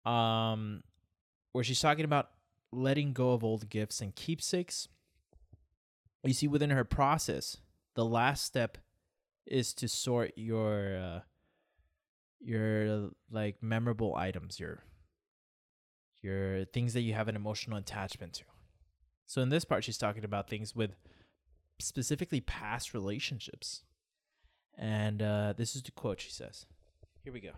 Um, 0.04 0.82
where 1.52 1.62
she's 1.62 1.80
talking 1.80 2.04
about 2.04 2.30
letting 2.72 3.12
go 3.12 3.32
of 3.32 3.44
old 3.44 3.68
gifts 3.70 4.00
and 4.00 4.14
keepsakes. 4.14 4.88
You 6.24 6.34
see, 6.34 6.48
within 6.48 6.70
her 6.70 6.84
process, 6.84 7.58
the 7.94 8.04
last 8.04 8.44
step 8.44 8.78
is 9.46 9.72
to 9.74 9.88
sort 9.88 10.32
your 10.36 10.96
uh, 10.96 11.20
your 12.40 13.10
like 13.30 13.62
memorable 13.62 14.14
items, 14.16 14.58
your 14.58 14.82
your 16.22 16.64
things 16.66 16.92
that 16.94 17.02
you 17.02 17.14
have 17.14 17.28
an 17.28 17.36
emotional 17.36 17.78
attachment 17.78 18.34
to. 18.34 18.44
So 19.26 19.40
in 19.42 19.48
this 19.48 19.64
part, 19.64 19.84
she's 19.84 19.98
talking 19.98 20.24
about 20.24 20.48
things 20.48 20.74
with 20.74 20.96
specifically 21.78 22.40
past 22.40 22.92
relationships. 22.92 23.82
And 24.76 25.22
uh, 25.22 25.54
this 25.56 25.74
is 25.76 25.82
the 25.82 25.92
quote 25.92 26.20
she 26.20 26.30
says. 26.30 26.66
Here 27.22 27.32
we 27.32 27.40
go. 27.40 27.52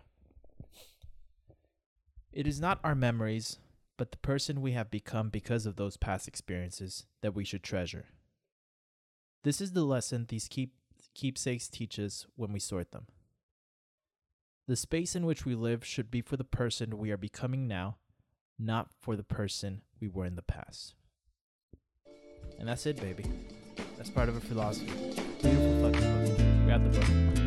It 2.31 2.47
is 2.47 2.59
not 2.59 2.79
our 2.83 2.95
memories, 2.95 3.59
but 3.97 4.11
the 4.11 4.17
person 4.17 4.61
we 4.61 4.71
have 4.71 4.89
become 4.89 5.29
because 5.29 5.65
of 5.65 5.75
those 5.75 5.97
past 5.97 6.27
experiences 6.27 7.05
that 7.21 7.35
we 7.35 7.43
should 7.43 7.63
treasure. 7.63 8.05
This 9.43 9.61
is 9.61 9.73
the 9.73 9.83
lesson 9.83 10.25
these 10.27 10.47
keep, 10.47 10.73
keepsakes 11.13 11.67
teach 11.67 11.99
us 11.99 12.25
when 12.35 12.51
we 12.53 12.59
sort 12.59 12.91
them. 12.91 13.07
The 14.65 14.75
space 14.77 15.13
in 15.13 15.25
which 15.25 15.45
we 15.45 15.55
live 15.55 15.83
should 15.83 16.09
be 16.09 16.21
for 16.21 16.37
the 16.37 16.45
person 16.45 16.97
we 16.97 17.11
are 17.11 17.17
becoming 17.17 17.67
now, 17.67 17.97
not 18.57 18.87
for 19.01 19.17
the 19.17 19.23
person 19.23 19.81
we 19.99 20.07
were 20.07 20.25
in 20.25 20.35
the 20.35 20.41
past. 20.41 20.95
And 22.57 22.69
that's 22.69 22.85
it, 22.85 22.95
baby. 23.01 23.25
That's 23.97 24.09
part 24.09 24.29
of 24.29 24.37
a 24.37 24.39
philosophy. 24.39 24.87
Beautiful 25.41 25.91
fucking 25.91 26.27
book. 26.27 26.37
Grab 26.65 26.91
the 26.91 26.97
book. 26.97 27.42